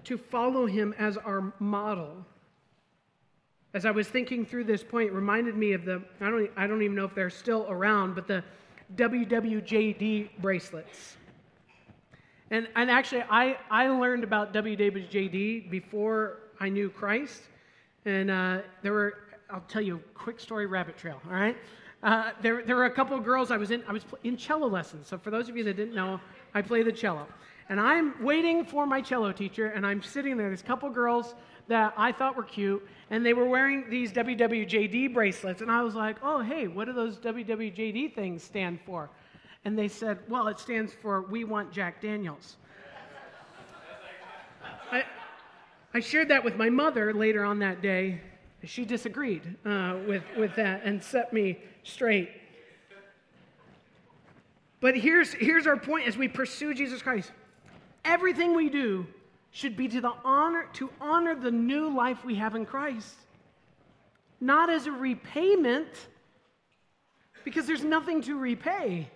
to 0.06 0.18
follow 0.18 0.66
him 0.66 0.96
as 0.98 1.18
our 1.18 1.54
model. 1.60 2.26
As 3.74 3.86
I 3.86 3.92
was 3.92 4.08
thinking 4.08 4.46
through 4.46 4.66
this 4.66 4.84
point, 4.84 5.10
it 5.10 5.14
reminded 5.14 5.56
me 5.56 5.74
of 5.74 5.86
the, 5.86 6.02
I 6.20 6.30
don't, 6.30 6.52
I 6.58 6.68
don't 6.68 6.82
even 6.82 6.96
know 6.96 7.06
if 7.06 7.14
they're 7.14 7.30
still 7.30 7.66
around, 7.70 8.16
but 8.16 8.28
the 8.28 8.44
WWJD 8.96 10.30
bracelets. 10.40 11.18
And, 12.50 12.68
and 12.76 12.92
actually, 12.92 13.24
I, 13.30 13.58
I 13.70 13.88
learned 13.88 14.24
about 14.24 14.54
WWJD 14.54 15.70
before 15.72 16.40
I 16.60 16.70
knew 16.70 16.90
Christ. 16.90 17.44
And 18.06 18.30
uh, 18.30 18.60
there 18.82 18.92
were, 18.92 19.18
I'll 19.50 19.64
tell 19.68 19.82
you 19.82 19.96
a 19.96 20.18
quick 20.18 20.40
story 20.40 20.66
rabbit 20.66 20.98
trail, 20.98 21.22
all 21.28 21.34
right? 21.34 21.58
Uh, 22.04 22.32
there, 22.42 22.64
there 22.64 22.76
were 22.76 22.86
a 22.86 22.92
couple 22.92 23.16
of 23.16 23.24
girls 23.24 23.52
I 23.52 23.58
was 23.58 23.72
in, 23.72 23.84
I 23.88 23.94
was 23.94 24.04
in 24.24 24.36
cello 24.36 24.68
lessons. 24.68 25.08
So 25.08 25.18
for 25.18 25.30
those 25.30 25.50
of 25.50 25.56
you 25.56 25.64
that 25.66 25.76
didn't 25.76 25.94
know, 25.94 26.20
I 26.54 26.62
play 26.62 26.84
the 26.84 26.92
cello. 26.92 27.28
And 27.70 27.80
I'm 27.80 28.22
waiting 28.22 28.66
for 28.66 28.86
my 28.86 29.02
cello 29.02 29.32
teacher, 29.32 29.68
and 29.68 29.86
I'm 29.86 30.02
sitting 30.02 30.36
there. 30.36 30.48
There's 30.48 30.62
a 30.62 30.66
couple 30.66 30.90
girls 30.90 31.36
that 31.68 31.94
I 31.98 32.12
thought 32.12 32.36
were 32.36 32.44
cute, 32.44 32.86
and 33.10 33.26
they 33.26 33.34
were 33.34 33.46
wearing 33.46 33.90
these 33.90 34.12
WWJD 34.12 35.14
bracelets. 35.14 35.62
And 35.62 35.72
I 35.72 35.82
was 35.84 35.96
like, 35.96 36.18
oh, 36.24 36.42
hey, 36.42 36.68
what 36.68 36.86
do 36.86 36.94
those 36.94 37.18
WWJD 37.18 38.14
things 38.14 38.44
stand 38.44 38.80
for? 38.86 39.10
And 39.64 39.78
they 39.78 39.88
said, 39.88 40.20
well, 40.28 40.48
it 40.48 40.60
stands 40.60 40.94
for 40.94 41.22
We 41.22 41.44
Want 41.44 41.72
Jack 41.72 42.02
Daniels. 42.02 42.58
I, 44.92 45.04
I 45.94 46.00
shared 46.00 46.30
that 46.30 46.44
with 46.44 46.56
my 46.56 46.70
mother 46.70 47.14
later 47.14 47.44
on 47.44 47.60
that 47.60 47.82
day. 47.82 48.22
She 48.64 48.86
disagreed 48.86 49.56
uh, 49.66 49.98
with, 50.08 50.24
with 50.38 50.56
that 50.56 50.84
and 50.84 51.02
set 51.02 51.34
me 51.34 51.58
straight. 51.84 52.30
But 54.80 54.98
here's, 54.98 55.34
here's 55.34 55.68
our 55.68 55.78
point 55.78 56.08
as 56.08 56.18
we 56.18 56.28
pursue 56.28 56.74
Jesus 56.74 57.02
Christ. 57.02 57.32
Everything 58.04 58.56
we 58.56 58.70
do 58.70 59.06
should 59.52 59.76
be 59.76 59.88
to 59.90 60.02
the 60.02 60.14
honor 60.24 60.68
to 60.74 60.90
honor 61.00 61.36
the 61.36 61.52
new 61.52 61.94
life 61.94 62.24
we 62.24 62.36
have 62.36 62.56
in 62.56 62.66
Christ. 62.66 63.16
Not 64.40 64.70
as 64.70 64.88
a 64.88 64.92
repayment 64.92 65.90
because 67.44 67.68
there's 67.68 67.84
nothing 67.84 68.22
to 68.24 68.38
repay. 68.38 69.10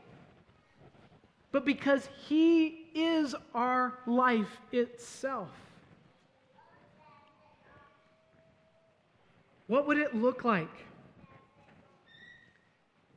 But 1.51 1.65
because 1.65 2.09
he 2.27 2.89
is 2.93 3.33
our 3.53 3.93
life 4.05 4.61
itself. 4.71 5.49
What 9.67 9.87
would 9.87 9.97
it 9.97 10.15
look 10.15 10.43
like 10.43 10.69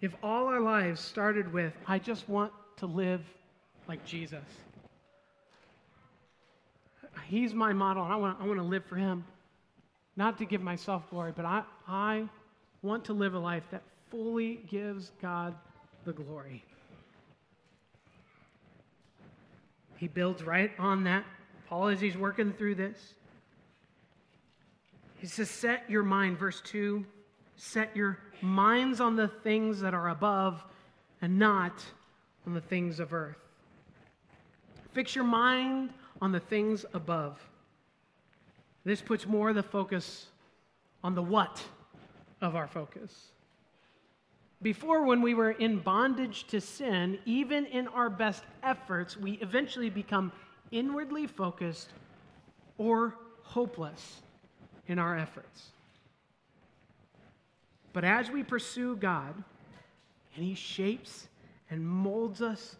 if 0.00 0.14
all 0.22 0.46
our 0.46 0.60
lives 0.60 1.00
started 1.00 1.52
with, 1.52 1.72
I 1.86 1.98
just 1.98 2.28
want 2.28 2.52
to 2.76 2.86
live 2.86 3.22
like 3.88 4.04
Jesus? 4.04 4.44
He's 7.28 7.52
my 7.52 7.74
model, 7.74 8.02
and 8.04 8.12
I 8.12 8.16
want, 8.16 8.38
I 8.40 8.46
want 8.46 8.58
to 8.58 8.64
live 8.64 8.86
for 8.86 8.96
Him. 8.96 9.22
Not 10.16 10.38
to 10.38 10.46
give 10.46 10.62
myself 10.62 11.08
glory, 11.10 11.32
but 11.36 11.44
I, 11.44 11.62
I 11.86 12.24
want 12.80 13.04
to 13.04 13.12
live 13.12 13.34
a 13.34 13.38
life 13.38 13.64
that 13.70 13.82
fully 14.10 14.60
gives 14.70 15.12
God 15.20 15.54
the 16.06 16.14
glory. 16.14 16.64
He 19.98 20.08
builds 20.08 20.42
right 20.42 20.70
on 20.78 21.04
that. 21.04 21.24
Paul, 21.68 21.88
as 21.88 22.00
he's 22.00 22.16
working 22.16 22.54
through 22.54 22.76
this, 22.76 22.96
he 25.18 25.26
says, 25.26 25.50
Set 25.50 25.88
your 25.90 26.02
mind, 26.02 26.38
verse 26.38 26.62
2, 26.64 27.04
set 27.56 27.94
your 27.94 28.18
minds 28.40 29.00
on 29.00 29.16
the 29.16 29.28
things 29.28 29.80
that 29.80 29.92
are 29.92 30.08
above 30.08 30.64
and 31.20 31.38
not 31.38 31.84
on 32.46 32.54
the 32.54 32.60
things 32.62 33.00
of 33.00 33.12
earth. 33.12 33.36
Fix 34.94 35.14
your 35.14 35.24
mind 35.24 35.90
on 36.20 36.32
the 36.32 36.40
things 36.40 36.84
above. 36.94 37.38
This 38.84 39.00
puts 39.00 39.26
more 39.26 39.50
of 39.50 39.54
the 39.54 39.62
focus 39.62 40.26
on 41.04 41.14
the 41.14 41.22
what 41.22 41.62
of 42.40 42.56
our 42.56 42.66
focus. 42.66 43.28
Before, 44.60 45.04
when 45.04 45.22
we 45.22 45.34
were 45.34 45.52
in 45.52 45.78
bondage 45.78 46.46
to 46.48 46.60
sin, 46.60 47.18
even 47.24 47.66
in 47.66 47.86
our 47.88 48.10
best 48.10 48.42
efforts, 48.62 49.16
we 49.16 49.32
eventually 49.34 49.90
become 49.90 50.32
inwardly 50.72 51.26
focused 51.26 51.90
or 52.76 53.14
hopeless 53.42 54.20
in 54.88 54.98
our 54.98 55.16
efforts. 55.16 55.66
But 57.92 58.04
as 58.04 58.30
we 58.30 58.42
pursue 58.42 58.96
God, 58.96 59.34
and 60.34 60.44
He 60.44 60.54
shapes 60.54 61.28
and 61.70 61.86
molds 61.86 62.42
us 62.42 62.76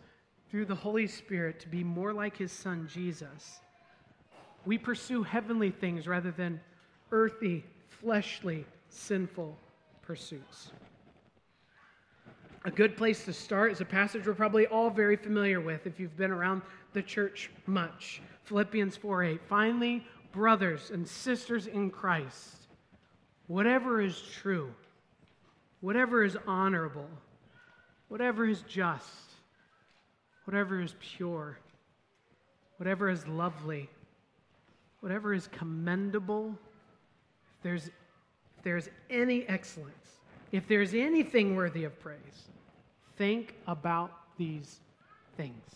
through 0.51 0.65
the 0.65 0.75
Holy 0.75 1.07
Spirit 1.07 1.61
to 1.61 1.69
be 1.69 1.85
more 1.85 2.13
like 2.13 2.37
his 2.37 2.53
son 2.53 2.89
Jesus, 2.91 3.61
we 4.65 4.79
pursue 4.79 5.23
heavenly 5.23 5.71
things 5.71 6.07
rather 6.07 6.31
than 6.31 6.61
earthy, 7.13 7.65
fleshly, 7.89 8.65
sinful 8.89 9.57
pursuits. 10.03 10.71
A 12.65 12.71
good 12.71 12.97
place 12.97 13.25
to 13.25 13.33
start 13.33 13.73
is 13.73 13.81
a 13.81 13.85
passage 13.85 14.27
we're 14.27 14.35
probably 14.35 14.67
all 14.67 14.91
very 14.91 15.17
familiar 15.17 15.61
with 15.61 15.87
if 15.87 16.01
you've 16.01 16.17
been 16.17 16.31
around 16.31 16.63
the 16.93 17.03
church 17.03 17.51
much. 17.67 18.21
Philippians 18.45 18.97
4 18.97 19.25
8. 19.25 19.41
Finally, 19.49 20.05
brothers 20.33 20.91
and 20.91 21.07
sisters 21.07 21.67
in 21.67 21.91
Christ, 21.91 22.67
whatever 23.47 24.01
is 24.01 24.21
true, 24.21 24.75
whatever 25.81 26.25
is 26.25 26.37
honorable, 26.47 27.09
whatever 28.09 28.47
is 28.47 28.63
just, 28.63 29.28
whatever 30.49 30.81
is 30.81 30.95
pure, 30.99 31.59
whatever 32.79 33.11
is 33.11 33.29
lovely, 33.29 33.87
whatever 35.01 35.35
is 35.35 35.47
commendable, 35.49 36.59
if 37.59 37.63
there's, 37.63 37.87
if 37.89 38.63
there's 38.63 38.89
any 39.11 39.47
excellence, 39.47 40.17
if 40.51 40.67
there's 40.67 40.95
anything 40.95 41.55
worthy 41.55 41.85
of 41.85 42.01
praise, 42.01 42.49
think 43.19 43.57
about 43.67 44.11
these 44.39 44.81
things. 45.37 45.67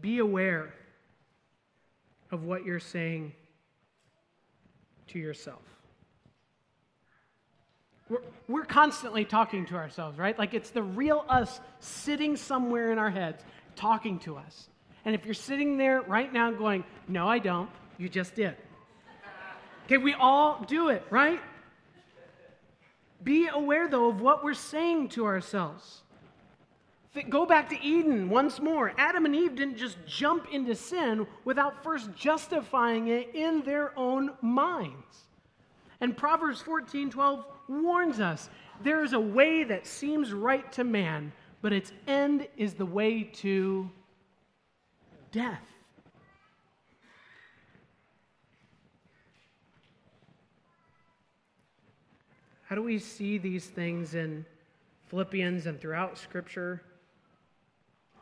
Be 0.00 0.18
aware 0.18 0.72
of 2.30 2.44
what 2.44 2.64
you're 2.64 2.78
saying 2.78 3.32
to 5.08 5.18
yourself. 5.18 5.64
We're, 8.10 8.18
we're 8.48 8.64
constantly 8.64 9.24
talking 9.24 9.64
to 9.66 9.76
ourselves, 9.76 10.18
right? 10.18 10.38
Like 10.38 10.52
it's 10.52 10.70
the 10.70 10.82
real 10.82 11.24
us 11.28 11.60
sitting 11.78 12.36
somewhere 12.36 12.92
in 12.92 12.98
our 12.98 13.10
heads 13.10 13.42
talking 13.76 14.18
to 14.20 14.36
us. 14.36 14.68
And 15.04 15.14
if 15.14 15.24
you're 15.24 15.32
sitting 15.32 15.78
there 15.78 16.02
right 16.02 16.30
now 16.30 16.50
going, 16.50 16.84
No, 17.08 17.28
I 17.28 17.38
don't, 17.38 17.70
you 17.96 18.08
just 18.08 18.34
did. 18.34 18.56
Okay, 19.86 19.96
we 19.96 20.14
all 20.14 20.64
do 20.68 20.88
it, 20.88 21.04
right? 21.10 21.40
Be 23.22 23.48
aware, 23.48 23.88
though, 23.88 24.08
of 24.08 24.20
what 24.20 24.44
we're 24.44 24.54
saying 24.54 25.10
to 25.10 25.24
ourselves. 25.26 26.02
Go 27.28 27.44
back 27.44 27.68
to 27.70 27.82
Eden 27.82 28.30
once 28.30 28.60
more. 28.60 28.92
Adam 28.96 29.24
and 29.24 29.34
Eve 29.34 29.56
didn't 29.56 29.76
just 29.76 29.98
jump 30.06 30.46
into 30.52 30.74
sin 30.76 31.26
without 31.44 31.82
first 31.82 32.14
justifying 32.14 33.08
it 33.08 33.34
in 33.34 33.62
their 33.62 33.98
own 33.98 34.30
minds. 34.40 35.26
And 36.00 36.16
Proverbs 36.16 36.60
14 36.62 37.10
12 37.10 37.44
warns 37.68 38.20
us 38.20 38.48
there 38.82 39.04
is 39.04 39.12
a 39.12 39.20
way 39.20 39.64
that 39.64 39.86
seems 39.86 40.32
right 40.32 40.70
to 40.72 40.84
man, 40.84 41.32
but 41.60 41.72
its 41.72 41.92
end 42.06 42.48
is 42.56 42.74
the 42.74 42.86
way 42.86 43.24
to 43.24 43.90
death. 45.30 45.66
How 52.64 52.76
do 52.76 52.82
we 52.82 52.98
see 52.98 53.36
these 53.36 53.66
things 53.66 54.14
in 54.14 54.46
Philippians 55.08 55.66
and 55.66 55.80
throughout 55.80 56.16
Scripture 56.16 56.80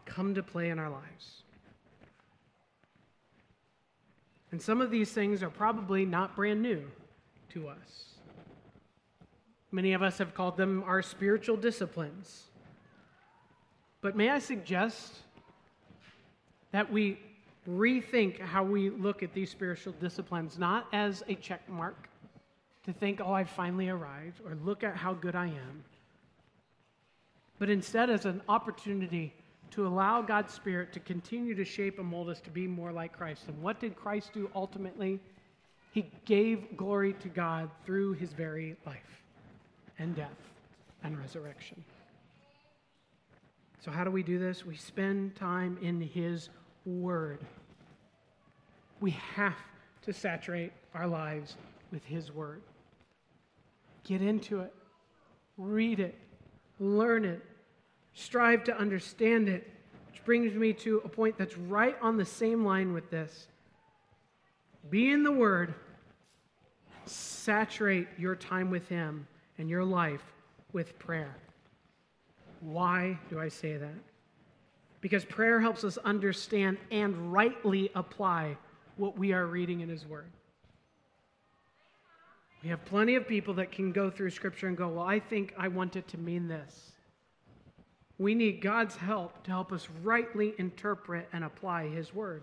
come 0.07 0.35
to 0.35 0.43
play 0.43 0.71
in 0.71 0.79
our 0.79 0.89
lives? 0.89 1.43
And 4.51 4.61
some 4.61 4.81
of 4.81 4.91
these 4.91 5.13
things 5.13 5.43
are 5.43 5.51
probably 5.51 6.07
not 6.07 6.35
brand 6.35 6.63
new 6.63 6.91
to 7.51 7.69
us. 7.69 8.15
Many 9.71 9.93
of 9.93 10.03
us 10.03 10.19
have 10.19 10.35
called 10.35 10.57
them 10.57 10.83
our 10.87 11.03
spiritual 11.03 11.57
disciplines. 11.57 12.45
But 14.01 14.17
may 14.17 14.31
I 14.31 14.39
suggest 14.39 15.13
that 16.71 16.91
we 16.91 17.19
rethink 17.69 18.41
how 18.41 18.63
we 18.65 18.91
look 18.91 19.23
at 19.23 19.35
these 19.35 19.51
spiritual 19.51 19.93
disciplines, 20.01 20.59
not 20.59 20.87
as 20.93 21.23
a 21.29 21.35
check 21.35 21.69
mark, 21.69 22.09
to 22.85 22.93
think, 22.93 23.21
oh, 23.21 23.33
I've 23.33 23.51
finally 23.51 23.91
arrived, 23.91 24.41
or 24.47 24.57
look 24.65 24.83
at 24.83 24.97
how 24.97 25.13
good 25.13 25.35
I 25.35 25.47
am, 25.47 25.85
but 27.59 27.69
instead 27.69 28.09
as 28.09 28.25
an 28.25 28.41
opportunity 28.49 29.35
to 29.73 29.87
allow 29.87 30.23
God's 30.23 30.55
Spirit 30.55 30.93
to 30.95 31.01
continue 31.01 31.55
to 31.55 31.65
shape 31.65 31.99
and 31.99 32.09
mold 32.09 32.31
us 32.31 32.41
to 32.41 32.51
be 32.51 32.67
more 32.67 32.93
like 32.93 33.15
Christ. 33.15 33.45
And 33.49 33.61
what 33.61 33.81
did 33.81 33.95
Christ 33.95 34.33
do 34.33 34.51
ultimately? 34.55 35.21
He 35.93 36.11
gave 36.25 36.77
glory 36.77 37.15
to 37.15 37.29
God 37.29 37.71
through 37.85 38.13
his 38.13 38.33
very 38.33 38.77
life 38.87 39.23
and 39.99 40.15
death 40.15 40.29
and 41.03 41.19
resurrection. 41.19 41.83
So, 43.81 43.93
how 43.93 44.05
do 44.05 44.11
we 44.11 44.23
do 44.23 44.39
this? 44.39 44.67
We 44.67 44.77
spend 44.77 45.37
time 45.37 45.79
in 45.81 46.01
His 46.01 46.49
Word. 46.85 47.39
We 49.01 49.13
have 49.35 49.55
to 50.03 50.13
saturate 50.13 50.73
our 50.95 51.07
lives 51.07 51.57
with 51.93 52.05
His 52.05 52.33
Word. 52.33 52.63
Get 54.05 54.21
into 54.21 54.61
it, 54.61 54.75
read 55.57 56.01
it, 56.01 56.19
learn 56.81 57.25
it, 57.25 57.43
strive 58.15 58.65
to 58.65 58.77
understand 58.77 59.49
it. 59.49 59.71
Which 60.11 60.25
brings 60.25 60.55
me 60.55 60.73
to 60.75 61.01
a 61.05 61.09
point 61.09 61.39
that's 61.39 61.57
right 61.57 61.97
on 62.03 62.17
the 62.17 62.25
same 62.25 62.65
line 62.65 62.93
with 62.93 63.11
this. 63.11 63.47
Be 64.91 65.11
in 65.11 65.23
the 65.23 65.33
Word, 65.33 65.75
saturate 67.05 68.09
your 68.19 68.37
time 68.37 68.71
with 68.71 68.89
Him 68.89 69.27
and 69.59 69.69
your 69.69 69.85
life 69.85 70.23
with 70.73 70.99
prayer. 70.99 71.35
Why 72.61 73.19
do 73.31 73.39
I 73.39 73.49
say 73.49 73.77
that? 73.77 73.95
Because 75.01 75.25
prayer 75.25 75.61
helps 75.61 75.85
us 75.85 75.97
understand 75.99 76.79
and 76.91 77.33
rightly 77.33 77.91
apply 77.95 78.57
what 78.97 79.17
we 79.17 79.33
are 79.33 79.47
reading 79.47 79.81
in 79.81 79.89
His 79.89 80.07
Word. 80.07 80.31
We 82.63 82.71
have 82.71 82.85
plenty 82.85 83.15
of 83.15 83.29
people 83.29 83.55
that 83.55 83.71
can 83.71 83.93
go 83.93 84.11
through 84.11 84.31
Scripture 84.31 84.67
and 84.67 84.77
go, 84.77 84.89
Well, 84.89 85.05
I 85.05 85.21
think 85.21 85.55
I 85.57 85.69
want 85.69 85.97
it 85.97 86.09
to 86.09 86.19
mean 86.19 86.49
this. 86.49 86.93
We 88.19 88.35
need 88.35 88.61
God's 88.61 88.97
help 88.97 89.45
to 89.45 89.51
help 89.53 89.73
us 89.73 89.87
rightly 90.03 90.55
interpret 90.59 91.29
and 91.33 91.45
apply 91.45 91.89
His 91.89 92.13
Word. 92.13 92.43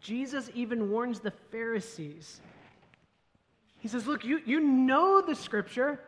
Jesus 0.00 0.50
even 0.54 0.90
warns 0.90 1.20
the 1.20 1.32
Pharisees. 1.50 2.40
He 3.78 3.88
says, 3.88 4.06
Look, 4.06 4.24
you, 4.24 4.40
you 4.44 4.60
know 4.60 5.20
the 5.20 5.34
Scripture, 5.34 6.00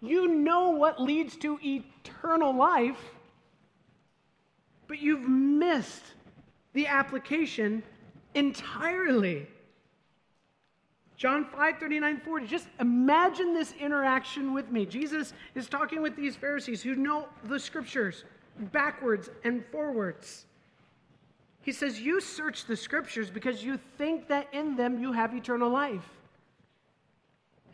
you 0.00 0.28
know 0.28 0.70
what 0.70 1.00
leads 1.00 1.36
to 1.38 1.58
eternal 1.62 2.54
life, 2.54 2.98
but 4.88 5.00
you've 5.00 5.28
missed 5.28 6.02
the 6.72 6.86
application 6.86 7.82
entirely. 8.34 9.46
John 11.16 11.44
5, 11.44 11.78
39, 11.78 12.20
40. 12.24 12.46
Just 12.46 12.66
imagine 12.80 13.54
this 13.54 13.72
interaction 13.78 14.52
with 14.52 14.70
me. 14.70 14.84
Jesus 14.84 15.32
is 15.54 15.68
talking 15.68 16.02
with 16.02 16.16
these 16.16 16.34
Pharisees 16.34 16.82
who 16.82 16.96
know 16.96 17.28
the 17.44 17.60
scriptures 17.60 18.24
backwards 18.72 19.30
and 19.44 19.64
forwards. 19.70 20.46
He 21.62 21.72
says, 21.72 22.00
You 22.00 22.20
search 22.20 22.66
the 22.66 22.76
scriptures 22.76 23.30
because 23.30 23.64
you 23.64 23.78
think 23.96 24.28
that 24.28 24.48
in 24.52 24.76
them 24.76 25.00
you 25.00 25.12
have 25.12 25.34
eternal 25.34 25.70
life. 25.70 26.08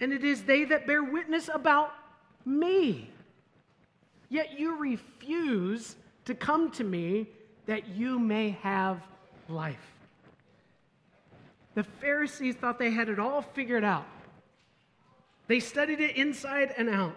And 0.00 0.12
it 0.12 0.22
is 0.22 0.42
they 0.42 0.64
that 0.64 0.86
bear 0.86 1.02
witness 1.02 1.50
about 1.52 1.92
me. 2.44 3.10
Yet 4.28 4.58
you 4.58 4.76
refuse 4.76 5.96
to 6.26 6.34
come 6.34 6.70
to 6.72 6.84
me 6.84 7.26
that 7.66 7.88
you 7.88 8.18
may 8.18 8.50
have 8.62 9.00
life. 9.48 9.94
The 11.74 11.84
Pharisees 11.84 12.56
thought 12.56 12.78
they 12.78 12.90
had 12.90 13.08
it 13.08 13.18
all 13.18 13.42
figured 13.42 13.84
out. 13.84 14.06
They 15.46 15.60
studied 15.60 16.00
it 16.00 16.16
inside 16.16 16.74
and 16.76 16.88
out. 16.88 17.16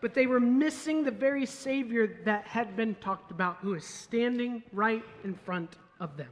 But 0.00 0.14
they 0.14 0.26
were 0.26 0.40
missing 0.40 1.04
the 1.04 1.10
very 1.10 1.44
Savior 1.46 2.18
that 2.24 2.46
had 2.46 2.76
been 2.76 2.94
talked 2.96 3.30
about, 3.30 3.58
who 3.60 3.74
is 3.74 3.84
standing 3.84 4.62
right 4.72 5.04
in 5.24 5.34
front 5.34 5.76
of 6.00 6.16
them. 6.16 6.30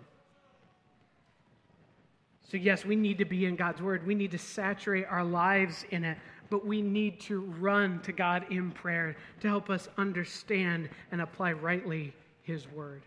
So, 2.51 2.57
yes, 2.57 2.85
we 2.87 2.97
need 2.97 3.19
to 3.19 3.27
be 3.27 3.45
in 3.45 3.57
God's 3.57 3.83
Word. 3.83 4.07
We 4.07 4.15
need 4.15 4.31
to 4.31 4.39
saturate 4.39 5.05
our 5.11 5.25
lives 5.25 5.85
in 5.91 6.03
it, 6.03 6.17
but 6.49 6.67
we 6.67 6.81
need 6.81 7.21
to 7.21 7.41
run 7.41 8.01
to 8.01 8.13
God 8.13 8.47
in 8.51 8.71
prayer 8.71 9.17
to 9.41 9.49
help 9.49 9.69
us 9.69 9.87
understand 9.99 10.89
and 11.13 11.21
apply 11.21 11.53
rightly 11.53 12.15
His 12.43 12.67
Word. 12.73 13.03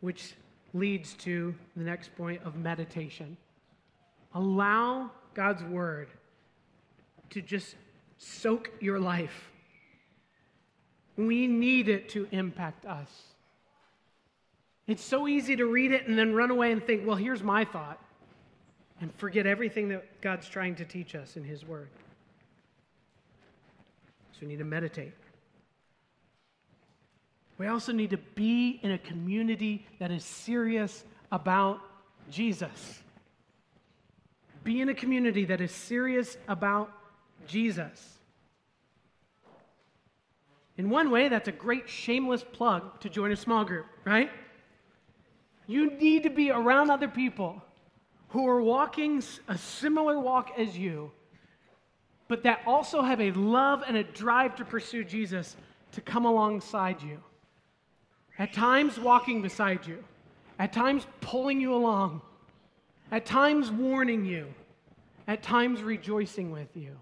Which 0.00 0.32
leads 0.74 1.12
to 1.14 1.54
the 1.76 1.84
next 1.84 2.16
point 2.16 2.42
of 2.44 2.56
meditation. 2.56 3.36
Allow 4.34 5.10
God's 5.34 5.62
word 5.64 6.08
to 7.30 7.42
just 7.42 7.76
soak 8.22 8.70
your 8.80 8.98
life. 8.98 9.50
We 11.16 11.46
need 11.46 11.88
it 11.88 12.08
to 12.10 12.28
impact 12.30 12.86
us. 12.86 13.10
It's 14.86 15.02
so 15.02 15.28
easy 15.28 15.56
to 15.56 15.66
read 15.66 15.92
it 15.92 16.06
and 16.06 16.18
then 16.18 16.34
run 16.34 16.50
away 16.50 16.72
and 16.72 16.82
think, 16.84 17.06
well, 17.06 17.16
here's 17.16 17.42
my 17.42 17.64
thought, 17.64 18.00
and 19.00 19.14
forget 19.16 19.46
everything 19.46 19.88
that 19.88 20.20
God's 20.20 20.48
trying 20.48 20.76
to 20.76 20.84
teach 20.84 21.14
us 21.14 21.36
in 21.36 21.44
His 21.44 21.64
Word. 21.64 21.88
So 24.32 24.38
we 24.42 24.48
need 24.48 24.58
to 24.58 24.64
meditate. 24.64 25.12
We 27.58 27.66
also 27.66 27.92
need 27.92 28.10
to 28.10 28.18
be 28.34 28.80
in 28.82 28.92
a 28.92 28.98
community 28.98 29.86
that 29.98 30.10
is 30.10 30.24
serious 30.24 31.04
about 31.30 31.80
Jesus. 32.30 33.02
Be 34.64 34.80
in 34.80 34.88
a 34.88 34.94
community 34.94 35.44
that 35.44 35.60
is 35.60 35.72
serious 35.72 36.36
about 36.48 36.90
Jesus. 37.46 38.18
In 40.76 40.88
one 40.88 41.10
way, 41.10 41.28
that's 41.28 41.48
a 41.48 41.52
great 41.52 41.88
shameless 41.88 42.44
plug 42.52 43.00
to 43.00 43.08
join 43.08 43.30
a 43.30 43.36
small 43.36 43.64
group, 43.64 43.86
right? 44.04 44.30
You 45.66 45.90
need 45.92 46.22
to 46.24 46.30
be 46.30 46.50
around 46.50 46.90
other 46.90 47.08
people 47.08 47.62
who 48.28 48.48
are 48.48 48.62
walking 48.62 49.22
a 49.48 49.58
similar 49.58 50.18
walk 50.18 50.52
as 50.58 50.76
you, 50.76 51.12
but 52.28 52.42
that 52.44 52.60
also 52.66 53.02
have 53.02 53.20
a 53.20 53.30
love 53.32 53.84
and 53.86 53.96
a 53.96 54.02
drive 54.02 54.56
to 54.56 54.64
pursue 54.64 55.04
Jesus 55.04 55.56
to 55.92 56.00
come 56.00 56.24
alongside 56.24 57.02
you. 57.02 57.22
At 58.38 58.54
times, 58.54 58.98
walking 58.98 59.42
beside 59.42 59.86
you, 59.86 60.02
at 60.58 60.72
times, 60.72 61.06
pulling 61.20 61.60
you 61.60 61.74
along, 61.74 62.22
at 63.10 63.26
times, 63.26 63.70
warning 63.70 64.24
you, 64.24 64.46
at 65.28 65.42
times, 65.42 65.82
rejoicing 65.82 66.50
with 66.50 66.74
you. 66.74 66.96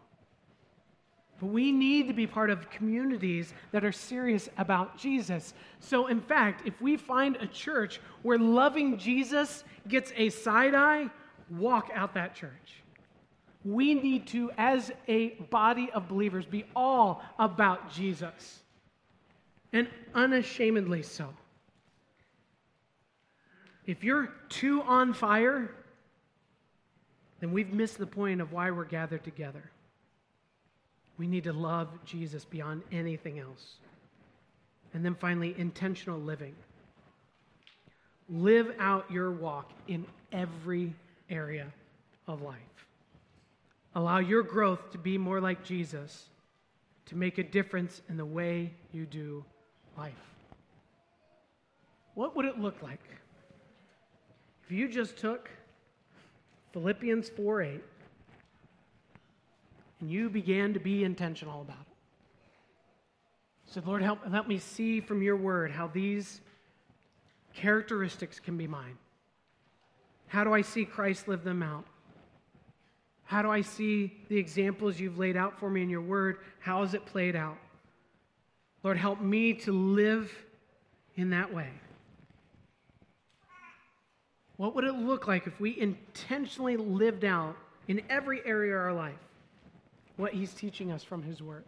But 1.40 1.46
we 1.46 1.72
need 1.72 2.06
to 2.08 2.14
be 2.14 2.26
part 2.26 2.50
of 2.50 2.70
communities 2.70 3.54
that 3.72 3.82
are 3.84 3.92
serious 3.92 4.48
about 4.58 4.98
Jesus. 4.98 5.54
So, 5.80 6.06
in 6.06 6.20
fact, 6.20 6.66
if 6.66 6.80
we 6.82 6.98
find 6.98 7.36
a 7.36 7.46
church 7.46 7.98
where 8.22 8.38
loving 8.38 8.98
Jesus 8.98 9.64
gets 9.88 10.12
a 10.16 10.28
side 10.28 10.74
eye, 10.74 11.08
walk 11.50 11.90
out 11.94 12.14
that 12.14 12.34
church. 12.34 12.82
We 13.64 13.94
need 13.94 14.26
to, 14.28 14.50
as 14.58 14.92
a 15.08 15.30
body 15.50 15.90
of 15.92 16.08
believers, 16.08 16.44
be 16.44 16.64
all 16.76 17.22
about 17.38 17.90
Jesus 17.90 18.60
and 19.72 19.88
unashamedly 20.14 21.02
so. 21.02 21.28
If 23.86 24.04
you're 24.04 24.32
too 24.48 24.82
on 24.82 25.14
fire, 25.14 25.74
then 27.40 27.52
we've 27.52 27.72
missed 27.72 27.98
the 27.98 28.06
point 28.06 28.40
of 28.40 28.52
why 28.52 28.70
we're 28.70 28.84
gathered 28.84 29.24
together. 29.24 29.70
We 31.20 31.26
need 31.26 31.44
to 31.44 31.52
love 31.52 31.88
Jesus 32.06 32.46
beyond 32.46 32.82
anything 32.90 33.38
else. 33.38 33.74
And 34.94 35.04
then 35.04 35.14
finally, 35.14 35.54
intentional 35.58 36.18
living. 36.18 36.54
Live 38.30 38.74
out 38.78 39.10
your 39.10 39.30
walk 39.30 39.70
in 39.86 40.06
every 40.32 40.94
area 41.28 41.66
of 42.26 42.40
life. 42.40 42.56
Allow 43.94 44.20
your 44.20 44.42
growth 44.42 44.92
to 44.92 44.98
be 44.98 45.18
more 45.18 45.42
like 45.42 45.62
Jesus, 45.62 46.30
to 47.04 47.16
make 47.16 47.36
a 47.36 47.44
difference 47.44 48.00
in 48.08 48.16
the 48.16 48.24
way 48.24 48.72
you 48.90 49.04
do 49.04 49.44
life. 49.98 50.14
What 52.14 52.34
would 52.34 52.46
it 52.46 52.58
look 52.58 52.82
like 52.82 53.00
if 54.64 54.72
you 54.72 54.88
just 54.88 55.18
took 55.18 55.50
Philippians 56.72 57.28
4 57.28 57.60
8 57.60 57.82
and 60.00 60.10
you 60.10 60.30
began 60.30 60.74
to 60.74 60.80
be 60.80 61.04
intentional 61.04 61.60
about 61.60 61.80
it? 61.80 61.96
Said, 63.66 63.86
Lord, 63.86 64.02
help, 64.02 64.26
help 64.30 64.48
me 64.48 64.58
see 64.58 65.00
from 65.00 65.22
your 65.22 65.36
word 65.36 65.70
how 65.70 65.86
these 65.86 66.40
characteristics 67.54 68.40
can 68.40 68.56
be 68.56 68.66
mine. 68.66 68.98
How 70.26 70.44
do 70.44 70.52
I 70.52 70.62
see 70.62 70.84
Christ 70.84 71.28
live 71.28 71.44
them 71.44 71.62
out? 71.62 71.84
How 73.24 73.42
do 73.42 73.50
I 73.50 73.60
see 73.60 74.12
the 74.28 74.36
examples 74.36 74.98
you've 74.98 75.18
laid 75.18 75.36
out 75.36 75.58
for 75.58 75.70
me 75.70 75.82
in 75.82 75.90
your 75.90 76.00
word? 76.00 76.38
How 76.58 76.82
is 76.82 76.94
it 76.94 77.06
played 77.06 77.36
out? 77.36 77.58
Lord, 78.82 78.96
help 78.96 79.20
me 79.20 79.54
to 79.54 79.72
live 79.72 80.32
in 81.14 81.30
that 81.30 81.52
way. 81.54 81.68
What 84.56 84.74
would 84.74 84.84
it 84.84 84.94
look 84.94 85.28
like 85.28 85.46
if 85.46 85.60
we 85.60 85.78
intentionally 85.78 86.76
lived 86.76 87.24
out 87.24 87.56
in 87.86 88.02
every 88.10 88.44
area 88.44 88.74
of 88.74 88.80
our 88.80 88.92
life 88.92 89.14
what 90.20 90.32
He's 90.32 90.52
teaching 90.52 90.92
us 90.92 91.02
from 91.02 91.22
His 91.22 91.42
Word? 91.42 91.64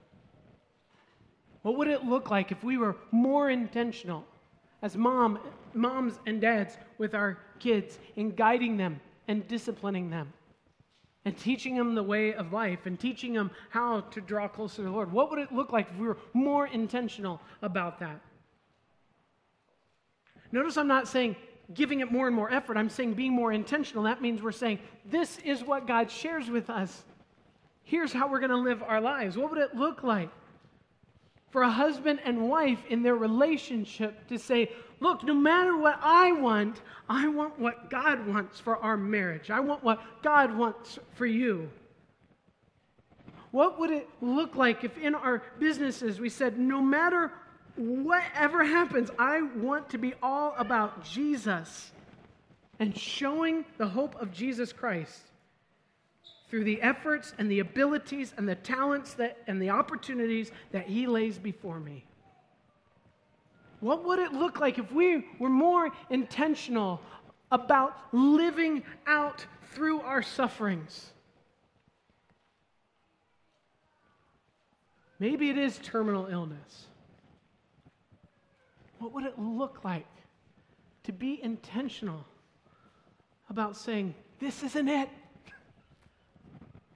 What 1.63 1.77
would 1.79 1.89
it 1.89 2.05
look 2.05 2.31
like 2.31 2.53
if 2.53 2.63
we 2.63 2.77
were 2.77 2.97
more 3.11 3.51
intentional 3.51 4.25
as 4.83 4.97
mom, 4.97 5.39
moms 5.75 6.19
and 6.27 6.41
dads 6.41 6.77
with 6.99 7.15
our 7.15 7.39
kids 7.59 7.99
in 8.17 8.35
guiding 8.35 8.77
them 8.77 9.01
and 9.29 9.47
disciplining 9.49 10.11
them? 10.11 10.33
and 11.25 11.37
teaching 11.37 11.77
them 11.77 11.95
the 11.95 12.03
way 12.03 12.35
of 12.35 12.53
life 12.53 12.87
and 12.87 12.99
teaching 12.99 13.33
them 13.33 13.51
how 13.71 14.01
to 14.01 14.21
draw 14.21 14.49
closer 14.49 14.79
to 14.79 14.83
the 14.83 14.91
Lord. 14.91 15.13
What 15.13 15.31
would 15.31 15.39
it 15.39 15.53
look 15.53 15.73
like 15.73 15.89
if 15.91 15.97
we 15.97 16.07
were 16.07 16.19
more 16.33 16.67
intentional 16.67 17.41
about 17.63 18.01
that? 18.01 18.21
Notice 20.51 20.77
I'm 20.77 20.89
not 20.89 21.07
saying 21.09 21.37
giving 21.75 22.01
it 22.01 22.11
more 22.11 22.27
and 22.27 22.35
more 22.35 22.53
effort. 22.53 22.77
I'm 22.77 22.91
saying 22.91 23.15
being 23.15 23.33
more 23.33 23.53
intentional. 23.53 24.05
That 24.05 24.21
means 24.21 24.43
we're 24.43 24.53
saying, 24.53 24.79
this 25.05 25.39
is 25.39 25.63
what 25.63 25.87
God 25.87 26.11
shares 26.11 26.51
with 26.51 26.69
us. 26.69 27.05
Here's 27.85 28.13
how 28.13 28.29
we're 28.29 28.41
going 28.41 28.51
to 28.51 28.57
live 28.57 28.83
our 28.83 29.01
lives. 29.01 29.37
What 29.37 29.51
would 29.51 29.61
it 29.61 29.75
look 29.75 30.03
like 30.03 30.31
for 31.51 31.63
a 31.63 31.71
husband 31.71 32.21
and 32.25 32.49
wife 32.49 32.83
in 32.89 33.03
their 33.03 33.15
relationship 33.15 34.27
to 34.29 34.39
say, 34.39 34.71
look, 35.01 35.23
no 35.23 35.35
matter 35.35 35.77
what 35.77 35.99
I 36.01 36.33
want, 36.33 36.81
I 37.09 37.29
want 37.29 37.59
what 37.59 37.91
God 37.91 38.27
wants 38.27 38.59
for 38.59 38.79
our 38.79 38.97
marriage. 38.97 39.51
I 39.51 39.61
want 39.61 39.85
what 39.85 40.01
God 40.23 40.57
wants 40.57 40.99
for 41.15 41.27
you. 41.27 41.69
What 43.51 43.79
would 43.79 43.91
it 43.91 44.09
look 44.23 44.57
like 44.57 44.83
if 44.83 44.97
in 44.97 45.15
our 45.15 45.43
businesses 45.59 46.19
we 46.19 46.31
said, 46.31 46.59
no 46.59 46.81
matter 46.81 47.31
whatever 47.77 48.65
happens, 48.65 49.11
I 49.19 49.43
want 49.43 49.91
to 49.91 49.99
be 49.99 50.15
all 50.23 50.55
about 50.57 51.05
Jesus 51.05 51.93
and 52.79 52.97
showing 52.97 53.67
the 53.77 53.87
hope 53.87 54.21
of 54.21 54.33
Jesus 54.33 54.73
Christ 54.73 55.21
through 56.53 56.65
the 56.65 56.83
efforts 56.83 57.33
and 57.39 57.51
the 57.51 57.61
abilities 57.61 58.35
and 58.37 58.47
the 58.47 58.55
talents 58.55 59.15
that, 59.15 59.39
and 59.47 59.61
the 59.61 59.71
opportunities 59.71 60.53
that 60.71 60.87
He 60.87 61.07
lays 61.07 61.39
before 61.39 61.81
me? 61.81 62.05
What 63.81 64.05
would 64.05 64.19
it 64.19 64.35
look 64.35 64.61
like 64.61 64.77
if 64.79 64.93
we 64.93 65.25
were 65.39 65.49
more 65.49 65.89
intentional 66.11 67.01
about 67.51 67.97
living 68.13 68.83
out 69.07 69.47
through 69.71 70.03
our 70.03 70.21
sufferings? 70.21 71.13
Maybe 75.19 75.49
it 75.49 75.57
is 75.57 75.79
terminal 75.79 76.27
illness. 76.27 76.89
What 78.99 79.15
would 79.15 79.25
it 79.25 79.39
look 79.39 79.85
like 79.85 80.05
to 81.05 81.13
be 81.13 81.43
intentional 81.43 82.27
about 83.49 83.75
saying, 83.75 84.15
This 84.39 84.63
isn't 84.63 84.89
it? 84.89 85.09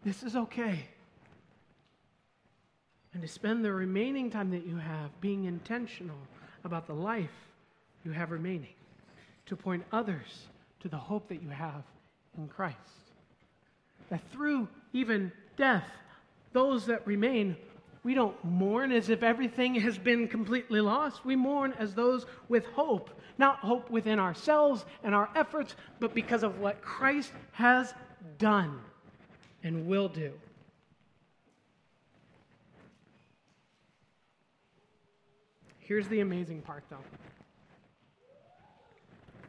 This 0.06 0.22
is 0.22 0.36
okay. 0.36 0.86
And 3.12 3.20
to 3.22 3.26
spend 3.26 3.64
the 3.64 3.72
remaining 3.72 4.30
time 4.30 4.52
that 4.52 4.64
you 4.64 4.76
have 4.76 5.20
being 5.20 5.46
intentional 5.46 6.16
about 6.62 6.86
the 6.86 6.94
life 6.94 7.32
you 8.04 8.12
have 8.12 8.30
remaining, 8.30 8.74
to 9.46 9.56
point 9.56 9.82
others 9.90 10.46
to 10.78 10.88
the 10.88 10.96
hope 10.96 11.26
that 11.28 11.42
you 11.42 11.48
have 11.48 11.82
in 12.38 12.46
Christ. 12.46 12.76
That 14.08 14.20
through 14.30 14.68
even 14.92 15.32
death, 15.56 15.88
those 16.52 16.86
that 16.86 17.04
remain, 17.04 17.56
we 18.04 18.14
don't 18.14 18.36
mourn 18.44 18.92
as 18.92 19.08
if 19.08 19.24
everything 19.24 19.74
has 19.80 19.98
been 19.98 20.28
completely 20.28 20.80
lost. 20.80 21.24
We 21.24 21.34
mourn 21.34 21.74
as 21.80 21.94
those 21.94 22.26
with 22.48 22.64
hope, 22.66 23.10
not 23.38 23.58
hope 23.58 23.90
within 23.90 24.20
ourselves 24.20 24.84
and 25.02 25.16
our 25.16 25.30
efforts, 25.34 25.74
but 25.98 26.14
because 26.14 26.44
of 26.44 26.60
what 26.60 26.80
Christ 26.80 27.32
has 27.50 27.92
done 28.38 28.78
and 29.66 29.84
will 29.84 30.08
do. 30.08 30.30
Here's 35.80 36.06
the 36.06 36.20
amazing 36.20 36.62
part, 36.62 36.84
though. 36.88 37.02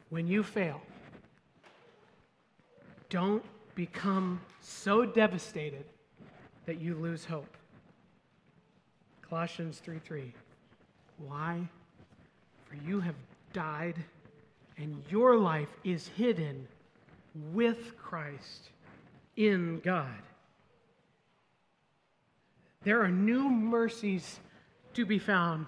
When 0.10 0.28
you 0.28 0.42
fail, 0.42 0.82
don't 3.12 3.44
become 3.76 4.42
so 4.60 5.06
devastated 5.06 5.86
that 6.66 6.82
you 6.82 6.96
lose 6.96 7.24
hope. 7.24 7.56
Colossians 9.22 9.78
3 9.78 10.00
3. 10.00 10.34
Why? 11.28 11.70
For 12.66 12.76
you 12.88 13.02
have 13.02 13.16
died, 13.54 14.04
and 14.78 15.04
your 15.12 15.38
life 15.38 15.70
is 15.84 16.08
hidden 16.08 16.68
with 17.54 17.96
Christ 17.98 18.72
in 19.38 19.80
God. 19.84 20.22
There 22.84 23.02
are 23.02 23.12
new 23.12 23.50
mercies 23.50 24.40
to 24.94 25.06
be 25.06 25.20
found 25.20 25.68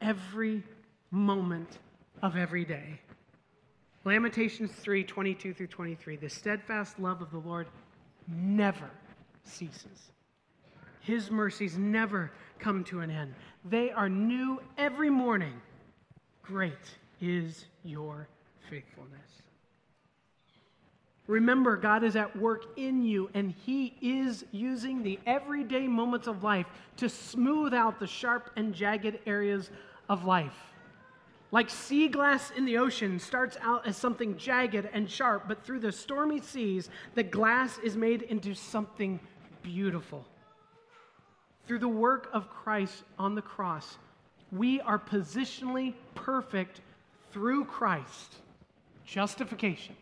every 0.00 0.62
moment 1.10 1.78
of 2.22 2.36
every 2.36 2.64
day. 2.64 3.00
Lamentations 4.04 4.72
3 4.72 5.04
22 5.04 5.54
through 5.54 5.66
23. 5.66 6.16
The 6.16 6.28
steadfast 6.28 6.98
love 6.98 7.20
of 7.20 7.30
the 7.30 7.38
Lord 7.38 7.66
never 8.26 8.90
ceases. 9.44 10.12
His 11.00 11.30
mercies 11.30 11.76
never 11.76 12.30
come 12.58 12.84
to 12.84 13.00
an 13.00 13.10
end. 13.10 13.34
They 13.64 13.90
are 13.90 14.08
new 14.08 14.60
every 14.76 15.10
morning. 15.10 15.60
great 16.42 16.72
is 17.20 17.66
your 17.82 18.28
faithfulness. 18.70 19.42
Remember, 21.28 21.76
God 21.76 22.04
is 22.04 22.16
at 22.16 22.34
work 22.36 22.64
in 22.76 23.02
you, 23.02 23.30
and 23.34 23.54
He 23.64 23.94
is 24.00 24.46
using 24.50 25.02
the 25.02 25.20
everyday 25.26 25.86
moments 25.86 26.26
of 26.26 26.42
life 26.42 26.66
to 26.96 27.08
smooth 27.08 27.74
out 27.74 28.00
the 28.00 28.06
sharp 28.06 28.50
and 28.56 28.74
jagged 28.74 29.18
areas 29.26 29.70
of 30.08 30.24
life. 30.24 30.56
Like 31.50 31.68
sea 31.68 32.08
glass 32.08 32.50
in 32.56 32.64
the 32.64 32.78
ocean 32.78 33.18
starts 33.18 33.58
out 33.60 33.86
as 33.86 33.96
something 33.96 34.38
jagged 34.38 34.88
and 34.92 35.10
sharp, 35.10 35.44
but 35.46 35.64
through 35.64 35.80
the 35.80 35.92
stormy 35.92 36.40
seas, 36.40 36.88
the 37.14 37.22
glass 37.22 37.78
is 37.78 37.94
made 37.94 38.22
into 38.22 38.54
something 38.54 39.20
beautiful. 39.62 40.24
Through 41.66 41.80
the 41.80 41.88
work 41.88 42.30
of 42.32 42.48
Christ 42.48 43.04
on 43.18 43.34
the 43.34 43.42
cross, 43.42 43.98
we 44.50 44.80
are 44.80 44.98
positionally 44.98 45.92
perfect 46.14 46.80
through 47.32 47.66
Christ. 47.66 48.36
Justification. 49.04 49.94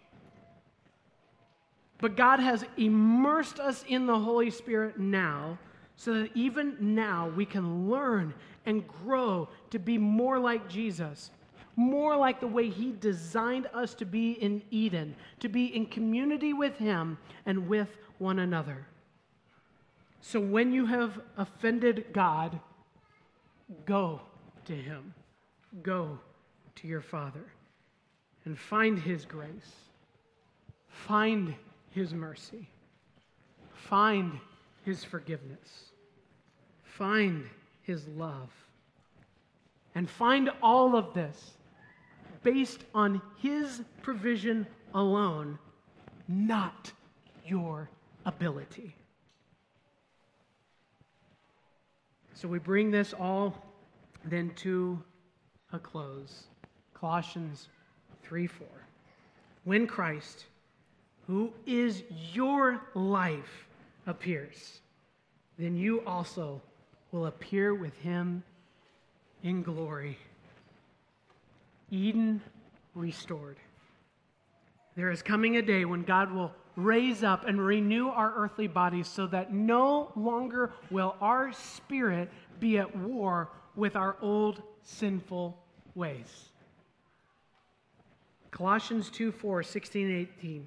But 1.99 2.17
God 2.17 2.41
has 2.41 2.65
immersed 2.77 3.59
us 3.59 3.85
in 3.89 4.07
the 4.07 4.19
Holy 4.19 4.51
Spirit 4.51 4.99
now 4.99 5.59
so 5.97 6.13
that 6.15 6.31
even 6.35 6.77
now 6.79 7.33
we 7.35 7.47
can 7.47 7.89
learn 7.89 8.35
and 8.67 8.87
grow 8.87 9.49
to 9.71 9.79
be 9.79 9.97
more 9.97 10.39
like 10.39 10.69
Jesus, 10.69 11.31
more 11.75 12.17
like 12.17 12.41
the 12.41 12.47
way 12.47 12.69
He 12.69 12.93
designed 12.93 13.67
us 13.73 13.95
to 13.95 14.05
be 14.05 14.33
in 14.33 14.63
Eden, 14.71 15.15
to 15.41 15.49
be 15.49 15.75
in 15.75 15.87
community 15.87 16.53
with 16.53 16.77
Him 16.77 17.17
and 17.47 17.67
with 17.67 17.89
one 18.19 18.41
another. 18.41 18.87
So 20.21 20.41
when 20.41 20.73
you 20.73 20.85
have 20.87 21.21
offended 21.39 22.07
God, 22.13 22.59
go 23.87 24.21
to 24.67 24.75
Him, 24.75 25.15
go 25.83 26.19
to 26.77 26.89
your 26.89 27.01
Father, 27.01 27.45
and 28.45 28.59
find 28.59 28.99
His 28.99 29.25
grace, 29.25 29.73
find 30.89 31.55
his 31.97 32.13
mercy. 32.13 32.69
Find 33.73 34.39
His 34.85 35.03
forgiveness. 35.03 35.93
Find 36.85 37.49
His 37.83 38.07
love. 38.09 38.51
And 39.95 40.09
find 40.09 40.51
all 40.63 40.95
of 40.95 41.15
this 41.15 41.53
based 42.43 42.85
on 42.95 43.23
His 43.39 43.81
provision 44.03 44.67
alone, 44.93 45.59
not 46.29 46.93
your 47.47 47.89
ability. 48.27 48.95
So 52.35 52.47
we 52.47 52.59
bring 52.59 52.91
this 52.91 53.15
all 53.15 53.55
then 54.23 54.51
to 54.57 55.03
a 55.73 55.79
close. 55.79 56.45
Colossians 56.93 57.69
3 58.23 58.47
4. 58.47 58.67
When 59.65 59.87
Christ, 59.87 60.45
who 61.27 61.53
is 61.67 62.03
your 62.33 62.81
life, 62.95 63.67
appears, 64.07 64.81
then 65.59 65.77
you 65.77 66.01
also 66.07 66.61
will 67.13 67.27
appear 67.27 67.75
with 67.75 67.97
him 67.99 68.43
in 69.43 69.63
glory. 69.63 70.19
Eden 71.91 72.41
restored. 72.95 73.57
There 74.97 75.11
is 75.11 75.23
coming 75.23 75.57
a 75.57 75.63
day 75.63 75.85
when 75.85 76.03
God 76.03 76.33
will 76.33 76.53
raise 76.77 77.23
up 77.23 77.47
and 77.47 77.65
renew 77.65 78.09
our 78.09 78.33
earthly 78.37 78.67
bodies 78.67 79.09
so 79.09 79.27
that 79.29 79.53
no 79.53 80.13
longer 80.15 80.73
will 80.91 81.17
our 81.21 81.53
spirit 81.53 82.31
be 82.61 82.79
at 82.79 82.97
war 82.97 83.51
with 83.75 83.97
our 83.97 84.17
old 84.21 84.63
sinful 84.83 85.59
ways. 85.95 86.51
Colossians 88.51 89.11
2 89.11 89.33
4, 89.33 89.63
16 89.63 90.29
18. 90.39 90.67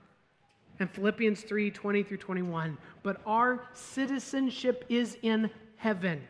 and 0.81 0.89
Philippians 0.89 1.41
3 1.41 1.71
20 1.71 2.03
through 2.03 2.17
21. 2.17 2.77
But 3.03 3.21
our 3.25 3.63
citizenship 3.73 4.83
is 4.89 5.17
in 5.21 5.49
heaven, 5.77 6.21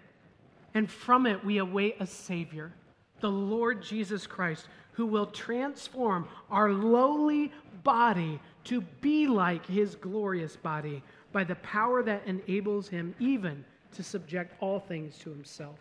and 0.74 0.90
from 0.90 1.26
it 1.26 1.44
we 1.44 1.58
await 1.58 1.96
a 2.00 2.06
Savior, 2.06 2.74
the 3.22 3.32
Lord 3.32 3.82
Jesus 3.82 4.28
Christ, 4.28 4.68
who 4.92 5.06
will 5.06 5.26
transform 5.26 6.28
our 6.50 6.72
lowly 6.72 7.52
body 7.84 8.40
to 8.66 8.82
be 9.00 9.26
like 9.26 9.66
his 9.66 9.96
glorious 9.96 10.56
body 10.56 11.02
by 11.32 11.44
the 11.44 11.56
power 11.56 12.04
that 12.04 12.28
enables 12.28 12.90
him 12.90 13.16
even 13.20 13.64
to 13.94 14.04
subject 14.04 14.54
all 14.60 14.80
things 14.80 15.18
to 15.20 15.30
himself. 15.30 15.80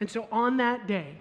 And 0.00 0.10
so 0.10 0.28
on 0.30 0.58
that 0.58 0.86
day, 0.86 1.16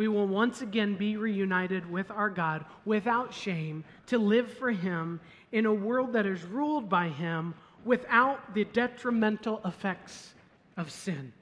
we 0.00 0.08
will 0.08 0.26
once 0.26 0.62
again 0.62 0.94
be 0.94 1.18
reunited 1.18 1.90
with 1.90 2.10
our 2.10 2.30
God 2.30 2.64
without 2.86 3.34
shame 3.34 3.84
to 4.06 4.16
live 4.16 4.50
for 4.50 4.70
Him 4.70 5.20
in 5.52 5.66
a 5.66 5.74
world 5.74 6.14
that 6.14 6.24
is 6.24 6.42
ruled 6.42 6.88
by 6.88 7.10
Him 7.10 7.52
without 7.84 8.54
the 8.54 8.64
detrimental 8.64 9.60
effects 9.62 10.32
of 10.78 10.90
sin. 10.90 11.34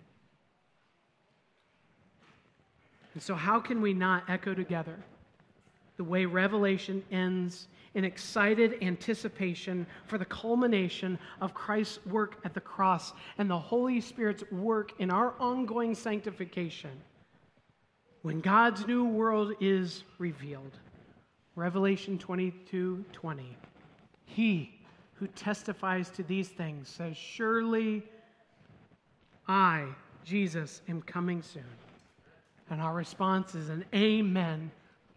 And 3.14 3.22
so, 3.22 3.36
how 3.36 3.60
can 3.60 3.80
we 3.80 3.94
not 3.94 4.24
echo 4.28 4.54
together 4.54 4.96
the 5.96 6.02
way 6.02 6.24
Revelation 6.24 7.04
ends 7.12 7.68
in 7.94 8.02
excited 8.02 8.82
anticipation 8.82 9.86
for 10.08 10.18
the 10.18 10.24
culmination 10.24 11.16
of 11.40 11.54
Christ's 11.54 12.04
work 12.06 12.40
at 12.44 12.54
the 12.54 12.60
cross 12.60 13.12
and 13.38 13.48
the 13.48 13.56
Holy 13.56 14.00
Spirit's 14.00 14.42
work 14.50 14.94
in 14.98 15.12
our 15.12 15.34
ongoing 15.38 15.94
sanctification? 15.94 16.90
When 18.22 18.40
God's 18.40 18.86
new 18.86 19.04
world 19.04 19.54
is 19.60 20.04
revealed. 20.18 20.72
Revelation 21.56 22.18
22 22.18 23.04
20. 23.12 23.56
He 24.26 24.74
who 25.14 25.26
testifies 25.28 26.10
to 26.10 26.22
these 26.22 26.48
things 26.48 26.88
says, 26.88 27.16
Surely 27.16 28.04
I, 29.48 29.86
Jesus, 30.24 30.82
am 30.88 31.02
coming 31.02 31.42
soon. 31.42 31.64
And 32.70 32.80
our 32.80 32.94
response 32.94 33.54
is 33.54 33.70
an 33.70 33.84
Amen. 33.94 34.70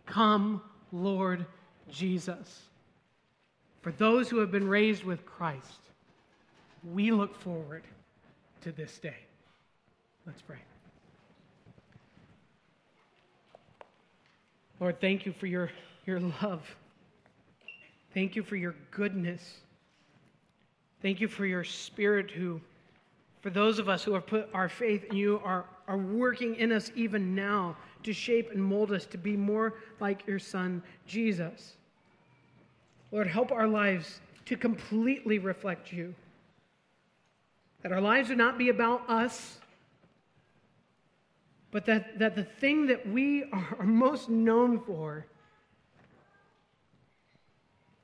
Come, 0.06 0.62
Lord 0.92 1.46
Jesus. 1.90 2.62
For 3.82 3.92
those 3.92 4.30
who 4.30 4.40
have 4.40 4.52
been 4.52 4.68
raised 4.68 5.04
with 5.04 5.26
Christ, 5.26 5.82
we 6.84 7.12
look 7.12 7.36
forward 7.36 7.84
to 8.62 8.72
this 8.72 8.98
day. 9.00 9.18
Let's 10.26 10.42
pray. 10.42 10.60
Lord, 14.82 15.00
thank 15.00 15.28
you 15.28 15.32
for 15.32 15.46
your, 15.46 15.70
your 16.08 16.20
love. 16.20 16.64
Thank 18.16 18.36
you 18.36 18.42
for 18.42 18.56
your 18.56 18.74
goodness. 18.90 19.60
Thank 21.04 21.22
you 21.22 21.28
for 21.28 21.46
your 21.46 21.64
spirit 21.64 22.32
who, 22.32 22.60
for 23.42 23.52
those 23.52 23.78
of 23.78 23.88
us 23.88 24.04
who 24.04 24.14
have 24.16 24.26
put 24.26 24.50
our 24.56 24.68
faith 24.68 25.04
in 25.06 25.16
you, 25.16 25.40
are, 25.44 25.66
are 25.88 26.00
working 26.00 26.56
in 26.56 26.72
us 26.72 26.92
even 26.96 27.36
now 27.36 27.78
to 28.02 28.12
shape 28.12 28.50
and 28.52 28.62
mold 28.62 28.92
us 28.92 29.06
to 29.06 29.20
be 29.20 29.38
more 29.38 29.76
like 30.00 30.26
your 30.26 30.40
son, 30.40 30.82
Jesus. 31.06 31.74
Lord, 33.12 33.28
help 33.28 33.52
our 33.52 33.68
lives 33.68 34.20
to 34.46 34.58
completely 34.58 35.38
reflect 35.38 35.94
you. 35.94 36.16
That 37.84 37.92
our 37.92 38.02
lives 38.02 38.30
would 38.30 38.38
not 38.40 38.58
be 38.58 38.70
about 38.70 39.08
us, 39.08 39.60
but 41.72 41.86
that, 41.86 42.20
that 42.20 42.36
the 42.36 42.44
thing 42.44 42.88
that 42.88 43.08
we 43.08 43.46
are 43.52 43.86
most 43.86 44.30
known 44.30 44.80
for 44.80 45.26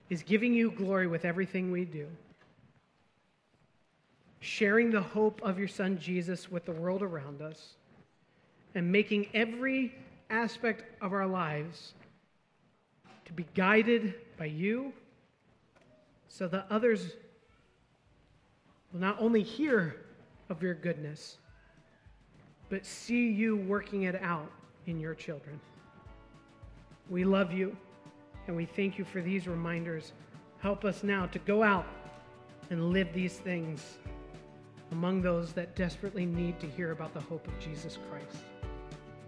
is 0.10 0.24
giving 0.24 0.54
you 0.54 0.72
glory 0.72 1.06
with 1.06 1.26
everything 1.26 1.70
we 1.70 1.84
do, 1.84 2.08
sharing 4.40 4.90
the 4.90 5.02
hope 5.02 5.42
of 5.44 5.60
your 5.60 5.68
Son 5.68 6.00
Jesus 6.00 6.50
with 6.50 6.66
the 6.66 6.72
world 6.72 7.02
around 7.02 7.42
us, 7.42 7.76
and 8.74 8.90
making 8.90 9.28
every 9.34 9.94
aspect 10.30 10.84
of 11.02 11.12
our 11.12 11.28
lives 11.28 11.94
to 13.26 13.34
be 13.34 13.46
guided 13.54 14.16
by 14.38 14.46
you 14.46 14.94
so 16.30 16.48
that 16.48 16.66
others 16.70 17.16
will 18.94 19.02
not 19.02 19.18
only 19.20 19.44
hear 19.44 19.98
of 20.50 20.62
your 20.62 20.74
goodness 20.74 21.38
but 22.70 22.86
see 22.86 23.30
you 23.30 23.58
working 23.58 24.04
it 24.04 24.22
out 24.22 24.52
in 24.86 25.00
your 25.00 25.16
children. 25.16 25.60
We 27.10 27.24
love 27.24 27.52
you. 27.54 27.76
And 28.48 28.56
we 28.56 28.66
thank 28.66 28.98
you 28.98 29.04
for 29.04 29.22
these 29.22 29.48
reminders. 29.48 30.14
Help 30.60 30.86
us 30.86 31.04
now 31.04 31.26
to 31.28 31.40
go 31.40 31.64
out 31.64 31.86
and 32.70 32.92
live 32.92 33.14
these 33.14 33.38
things 33.38 33.98
among 34.92 35.22
those 35.22 35.52
that 35.54 35.76
desperately 35.76 36.26
need 36.26 36.60
to 36.62 36.68
hear 36.68 36.92
about 36.92 37.14
the 37.14 37.20
hope 37.20 37.46
of 37.48 37.60
Jesus 37.60 37.98
Christ. 38.10 38.44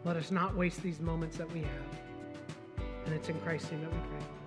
Let 0.06 0.16
us 0.16 0.32
not 0.32 0.56
waste 0.56 0.82
these 0.82 1.02
moments 1.02 1.38
that 1.38 1.52
we 1.54 1.60
have. 1.60 2.86
And 3.06 3.14
it's 3.14 3.28
in 3.28 3.40
Christ's 3.42 3.72
name 3.72 3.82
that 3.82 3.92
we 3.92 3.98
pray. 3.98 4.39